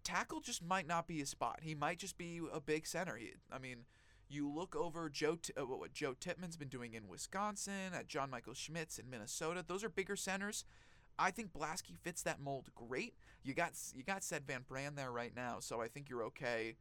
tackle 0.04 0.40
just 0.40 0.62
might 0.62 0.86
not 0.86 1.08
be 1.08 1.18
his 1.18 1.30
spot. 1.30 1.58
He 1.62 1.74
might 1.74 1.98
just 1.98 2.16
be 2.16 2.40
a 2.52 2.60
big 2.60 2.86
center. 2.86 3.16
He, 3.16 3.32
I 3.50 3.58
mean, 3.58 3.86
you 4.28 4.50
look 4.50 4.74
over 4.74 5.08
Joe 5.08 5.36
T- 5.36 5.52
uh, 5.56 5.62
what 5.62 5.92
Joe 5.92 6.14
Tippmann's 6.18 6.56
been 6.56 6.68
doing 6.68 6.94
in 6.94 7.08
Wisconsin, 7.08 7.92
at 7.94 8.06
John 8.06 8.30
Michael 8.30 8.54
Schmitz 8.54 8.98
in 8.98 9.10
Minnesota. 9.10 9.64
Those 9.66 9.84
are 9.84 9.88
bigger 9.88 10.16
centers. 10.16 10.64
I 11.18 11.30
think 11.30 11.52
Blaske 11.52 11.96
fits 12.02 12.22
that 12.22 12.40
mold 12.40 12.70
great. 12.74 13.14
You 13.42 13.54
got 13.54 13.72
you 13.94 14.02
got 14.02 14.24
Seth 14.24 14.46
Van 14.46 14.64
Pran 14.68 14.96
there 14.96 15.12
right 15.12 15.34
now, 15.34 15.58
so 15.60 15.80
I 15.80 15.88
think 15.88 16.08
you're 16.08 16.24
okay 16.24 16.76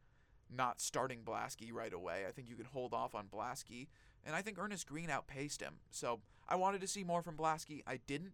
not 0.54 0.80
starting 0.80 1.20
Blaske 1.24 1.72
right 1.72 1.92
away. 1.92 2.24
I 2.28 2.32
think 2.32 2.48
you 2.48 2.56
can 2.56 2.66
hold 2.66 2.92
off 2.92 3.14
on 3.14 3.26
Blaske, 3.26 3.88
and 4.24 4.34
I 4.34 4.42
think 4.42 4.58
Earnest 4.58 4.86
Greene 4.86 5.10
outpaced 5.10 5.60
him. 5.60 5.74
So 5.90 6.20
I 6.48 6.56
wanted 6.56 6.80
to 6.80 6.88
see 6.88 7.04
more 7.04 7.22
from 7.22 7.36
Blaske. 7.36 7.82
I 7.86 8.00
didn't. 8.06 8.32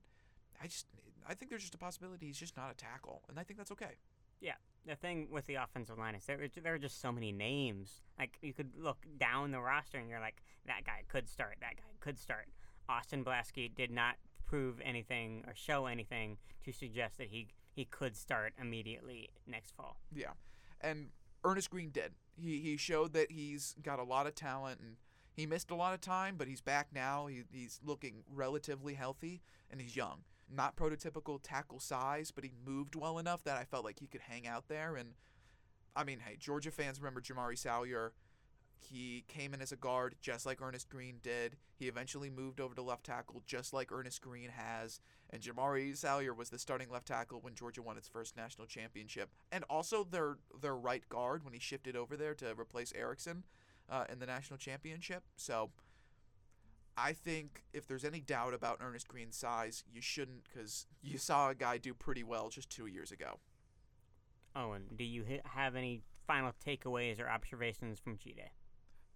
I 0.62 0.66
just 0.66 0.86
I 1.28 1.34
think 1.34 1.50
there's 1.50 1.62
just 1.62 1.74
a 1.74 1.78
possibility 1.78 2.26
he's 2.26 2.38
just 2.38 2.56
not 2.56 2.70
a 2.70 2.74
tackle, 2.74 3.22
and 3.28 3.38
I 3.38 3.42
think 3.42 3.58
that's 3.58 3.72
okay. 3.72 3.96
Yeah, 4.40 4.54
the 4.86 4.96
thing 4.96 5.28
with 5.30 5.46
the 5.46 5.56
offensive 5.56 5.98
line 5.98 6.14
is 6.14 6.24
there 6.24 6.38
there 6.62 6.74
are 6.74 6.78
just 6.78 7.00
so 7.00 7.12
many 7.12 7.32
names. 7.32 8.02
Like 8.18 8.38
you 8.42 8.52
could 8.52 8.70
look 8.78 9.06
down 9.18 9.50
the 9.50 9.60
roster 9.60 9.98
and 9.98 10.08
you're 10.08 10.20
like, 10.20 10.42
that 10.66 10.84
guy 10.84 11.02
could 11.08 11.28
start. 11.28 11.56
That 11.60 11.76
guy 11.76 11.82
could 12.00 12.18
start. 12.18 12.48
Austin 12.88 13.24
Blaske 13.24 13.74
did 13.74 13.90
not 13.90 14.16
prove 14.46 14.80
anything 14.84 15.44
or 15.46 15.54
show 15.54 15.86
anything 15.86 16.36
to 16.64 16.72
suggest 16.72 17.18
that 17.18 17.28
he 17.28 17.48
he 17.74 17.84
could 17.84 18.16
start 18.16 18.52
immediately 18.60 19.30
next 19.46 19.74
fall. 19.76 19.96
Yeah, 20.12 20.32
and 20.80 21.08
Earnest 21.44 21.70
Greene 21.70 21.90
did. 21.90 22.12
He 22.36 22.60
he 22.60 22.76
showed 22.76 23.12
that 23.12 23.30
he's 23.30 23.76
got 23.82 23.98
a 23.98 24.04
lot 24.04 24.26
of 24.26 24.34
talent 24.34 24.80
and 24.80 24.96
he 25.32 25.46
missed 25.46 25.70
a 25.70 25.76
lot 25.76 25.94
of 25.94 26.00
time, 26.00 26.34
but 26.36 26.48
he's 26.48 26.60
back 26.60 26.88
now. 26.92 27.26
He, 27.26 27.44
he's 27.52 27.80
looking 27.84 28.24
relatively 28.32 28.94
healthy 28.94 29.42
and 29.70 29.80
he's 29.80 29.94
young 29.94 30.24
not 30.52 30.76
prototypical 30.76 31.38
tackle 31.42 31.80
size, 31.80 32.30
but 32.30 32.44
he 32.44 32.52
moved 32.64 32.94
well 32.94 33.18
enough 33.18 33.44
that 33.44 33.56
I 33.56 33.64
felt 33.64 33.84
like 33.84 34.00
he 34.00 34.06
could 34.06 34.22
hang 34.22 34.46
out 34.46 34.68
there. 34.68 34.96
And 34.96 35.14
I 35.94 36.04
mean, 36.04 36.20
hey, 36.20 36.36
Georgia 36.38 36.70
fans 36.70 37.00
remember 37.00 37.20
Jamaree 37.20 37.58
Salyer. 37.58 38.12
He 38.82 39.24
came 39.28 39.52
in 39.52 39.60
as 39.60 39.72
a 39.72 39.76
guard 39.76 40.14
just 40.22 40.46
like 40.46 40.62
Earnest 40.62 40.88
Greene 40.88 41.18
did. 41.22 41.56
He 41.76 41.86
eventually 41.86 42.30
moved 42.30 42.60
over 42.60 42.74
to 42.74 42.82
left 42.82 43.04
tackle 43.04 43.42
just 43.46 43.74
like 43.74 43.92
Earnest 43.92 44.22
Greene 44.22 44.48
has. 44.48 45.00
And 45.28 45.42
Jamaree 45.42 45.96
Salyer 45.96 46.32
was 46.32 46.48
the 46.48 46.58
starting 46.58 46.88
left 46.90 47.06
tackle 47.06 47.40
when 47.40 47.54
Georgia 47.54 47.82
won 47.82 47.98
its 47.98 48.08
first 48.08 48.36
national 48.36 48.66
championship. 48.66 49.30
And 49.52 49.64
also 49.68 50.02
their 50.02 50.38
their 50.60 50.74
right 50.74 51.06
guard 51.08 51.44
when 51.44 51.52
he 51.52 51.60
shifted 51.60 51.94
over 51.94 52.16
there 52.16 52.34
to 52.36 52.54
replace 52.58 52.92
Ericson 52.96 53.44
uh, 53.90 54.04
in 54.10 54.18
the 54.18 54.26
national 54.26 54.56
championship. 54.56 55.24
So 55.36 55.70
I 57.02 57.12
think 57.14 57.62
if 57.72 57.86
there's 57.86 58.04
any 58.04 58.20
doubt 58.20 58.52
about 58.52 58.78
Earnest 58.80 59.08
Greene's 59.08 59.36
size, 59.36 59.84
you 59.90 60.02
shouldn't 60.02 60.44
because 60.44 60.86
you 61.02 61.16
saw 61.18 61.50
a 61.50 61.54
guy 61.54 61.78
do 61.78 61.94
pretty 61.94 62.22
well 62.22 62.50
just 62.50 62.68
two 62.68 62.86
years 62.86 63.10
ago. 63.10 63.38
Owen, 64.54 64.84
do 64.96 65.04
you 65.04 65.24
have 65.44 65.76
any 65.76 66.02
final 66.26 66.52
takeaways 66.64 67.20
or 67.20 67.28
observations 67.28 67.98
from 67.98 68.18
G 68.18 68.32
Day? 68.34 68.50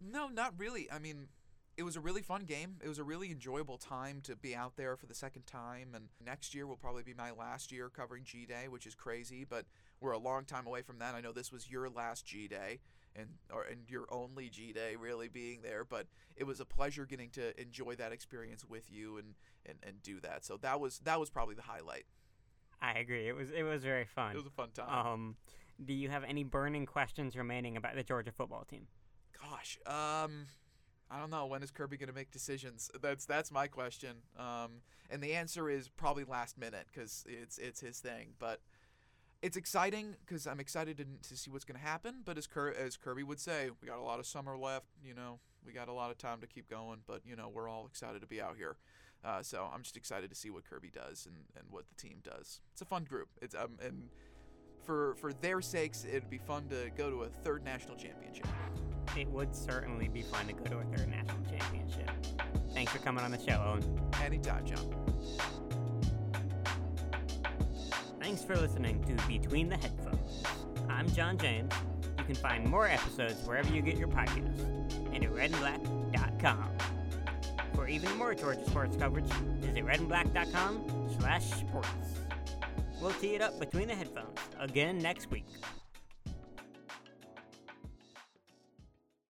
No, 0.00 0.28
not 0.28 0.54
really. 0.56 0.90
I 0.90 0.98
mean, 0.98 1.28
it 1.76 1.82
was 1.82 1.96
a 1.96 2.00
really 2.00 2.22
fun 2.22 2.44
game. 2.44 2.76
It 2.82 2.88
was 2.88 2.98
a 2.98 3.04
really 3.04 3.30
enjoyable 3.30 3.78
time 3.78 4.20
to 4.22 4.36
be 4.36 4.54
out 4.54 4.76
there 4.76 4.96
for 4.96 5.06
the 5.06 5.14
second 5.14 5.46
time. 5.46 5.88
And 5.94 6.06
next 6.24 6.54
year 6.54 6.66
will 6.66 6.76
probably 6.76 7.02
be 7.02 7.14
my 7.14 7.32
last 7.32 7.72
year 7.72 7.90
covering 7.90 8.24
G 8.24 8.46
Day, 8.46 8.68
which 8.68 8.86
is 8.86 8.94
crazy, 8.94 9.44
but 9.44 9.66
we're 10.00 10.12
a 10.12 10.18
long 10.18 10.44
time 10.44 10.66
away 10.66 10.82
from 10.82 10.98
that. 11.00 11.14
I 11.14 11.20
know 11.20 11.32
this 11.32 11.52
was 11.52 11.70
your 11.70 11.90
last 11.90 12.24
G 12.24 12.48
Day 12.48 12.80
and 13.16 13.28
or 13.52 13.62
and 13.62 13.88
your 13.88 14.06
only 14.10 14.48
G 14.48 14.72
Day 14.72 14.96
really 14.96 15.28
being 15.28 15.60
there. 15.62 15.84
But 15.84 16.06
it 16.36 16.44
was 16.44 16.60
a 16.60 16.64
pleasure 16.64 17.06
getting 17.06 17.30
to 17.30 17.58
enjoy 17.60 17.94
that 17.96 18.12
experience 18.12 18.64
with 18.64 18.90
you 18.90 19.18
and, 19.18 19.34
and, 19.66 19.78
and 19.86 20.02
do 20.02 20.20
that. 20.20 20.44
So 20.44 20.56
that 20.58 20.80
was 20.80 20.98
that 21.00 21.20
was 21.20 21.30
probably 21.30 21.54
the 21.54 21.62
highlight. 21.62 22.04
I 22.80 22.98
agree. 22.98 23.28
It 23.28 23.36
was 23.36 23.50
it 23.50 23.62
was 23.62 23.82
very 23.82 24.04
fun. 24.04 24.32
It 24.32 24.36
was 24.36 24.46
a 24.46 24.50
fun 24.50 24.70
time. 24.74 25.06
Um, 25.06 25.36
do 25.84 25.92
you 25.92 26.08
have 26.08 26.24
any 26.24 26.44
burning 26.44 26.86
questions 26.86 27.36
remaining 27.36 27.76
about 27.76 27.96
the 27.96 28.02
Georgia 28.02 28.32
football 28.32 28.64
team? 28.64 28.86
Gosh, 29.40 29.78
um, 29.86 30.46
I 31.10 31.18
don't 31.18 31.30
know. 31.30 31.46
When 31.46 31.62
is 31.62 31.70
Kirby 31.70 31.96
going 31.96 32.08
to 32.08 32.14
make 32.14 32.30
decisions? 32.30 32.90
That's 33.00 33.24
that's 33.24 33.50
my 33.50 33.66
question. 33.66 34.16
Um, 34.38 34.82
and 35.10 35.22
the 35.22 35.34
answer 35.34 35.68
is 35.68 35.88
probably 35.88 36.24
last 36.24 36.58
minute 36.58 36.86
because 36.92 37.24
it's 37.28 37.58
it's 37.58 37.80
his 37.80 37.98
thing. 37.98 38.34
But 38.38 38.60
it's 39.44 39.58
exciting 39.58 40.16
because 40.24 40.46
I'm 40.46 40.58
excited 40.58 40.96
to, 40.96 41.04
to 41.28 41.36
see 41.36 41.50
what's 41.50 41.66
going 41.66 41.78
to 41.78 41.86
happen. 41.86 42.22
But 42.24 42.38
as, 42.38 42.46
Cur- 42.46 42.72
as 42.72 42.96
Kirby 42.96 43.22
would 43.22 43.38
say, 43.38 43.68
we 43.82 43.86
got 43.86 43.98
a 43.98 44.02
lot 44.02 44.18
of 44.18 44.26
summer 44.26 44.56
left. 44.56 44.86
You 45.04 45.12
know, 45.12 45.38
we 45.66 45.74
got 45.74 45.88
a 45.88 45.92
lot 45.92 46.10
of 46.10 46.16
time 46.16 46.40
to 46.40 46.46
keep 46.46 46.70
going. 46.70 47.00
But 47.06 47.20
you 47.26 47.36
know, 47.36 47.50
we're 47.52 47.68
all 47.68 47.84
excited 47.86 48.22
to 48.22 48.26
be 48.26 48.40
out 48.40 48.56
here. 48.56 48.76
Uh, 49.22 49.42
so 49.42 49.68
I'm 49.72 49.82
just 49.82 49.98
excited 49.98 50.30
to 50.30 50.36
see 50.36 50.48
what 50.48 50.64
Kirby 50.64 50.90
does 50.90 51.26
and, 51.26 51.36
and 51.56 51.66
what 51.70 51.84
the 51.88 51.94
team 51.94 52.20
does. 52.22 52.60
It's 52.72 52.80
a 52.80 52.86
fun 52.86 53.04
group. 53.04 53.28
It's 53.42 53.54
um 53.54 53.78
and 53.84 54.08
for 54.82 55.14
for 55.16 55.32
their 55.34 55.60
sakes, 55.60 56.06
it'd 56.06 56.30
be 56.30 56.38
fun 56.38 56.68
to 56.68 56.90
go 56.96 57.10
to 57.10 57.22
a 57.24 57.28
third 57.28 57.64
national 57.64 57.96
championship. 57.96 58.46
It 59.16 59.28
would 59.28 59.54
certainly 59.54 60.08
be 60.08 60.22
fun 60.22 60.46
to 60.46 60.54
go 60.54 60.64
to 60.64 60.78
a 60.78 60.84
third 60.96 61.08
national 61.08 61.44
championship. 61.44 62.10
Thanks 62.72 62.92
for 62.92 62.98
coming 62.98 63.22
on 63.22 63.30
the 63.30 63.38
show, 63.38 63.62
Owen. 63.62 64.00
Anytime, 64.22 64.64
John. 64.66 65.73
Thanks 68.24 68.42
for 68.42 68.56
listening 68.56 69.04
to 69.04 69.26
Between 69.28 69.68
the 69.68 69.76
Headphones. 69.76 70.42
I'm 70.88 71.06
John 71.10 71.36
James. 71.36 71.70
You 72.16 72.24
can 72.24 72.34
find 72.34 72.64
more 72.64 72.88
episodes 72.88 73.46
wherever 73.46 73.70
you 73.70 73.82
get 73.82 73.98
your 73.98 74.08
podcasts 74.08 74.62
and 75.14 75.22
at 75.22 75.30
redandblack.com. 75.30 76.70
For 77.74 77.86
even 77.86 78.16
more 78.16 78.34
Georgia 78.34 78.64
sports 78.64 78.96
coverage, 78.96 79.30
visit 79.60 79.84
redandblack.com 79.84 81.10
slash 81.20 81.50
sports. 81.50 81.90
We'll 82.98 83.12
tee 83.12 83.34
it 83.34 83.42
up 83.42 83.60
between 83.60 83.88
the 83.88 83.94
headphones 83.94 84.38
again 84.58 84.96
next 85.00 85.30
week. 85.30 85.44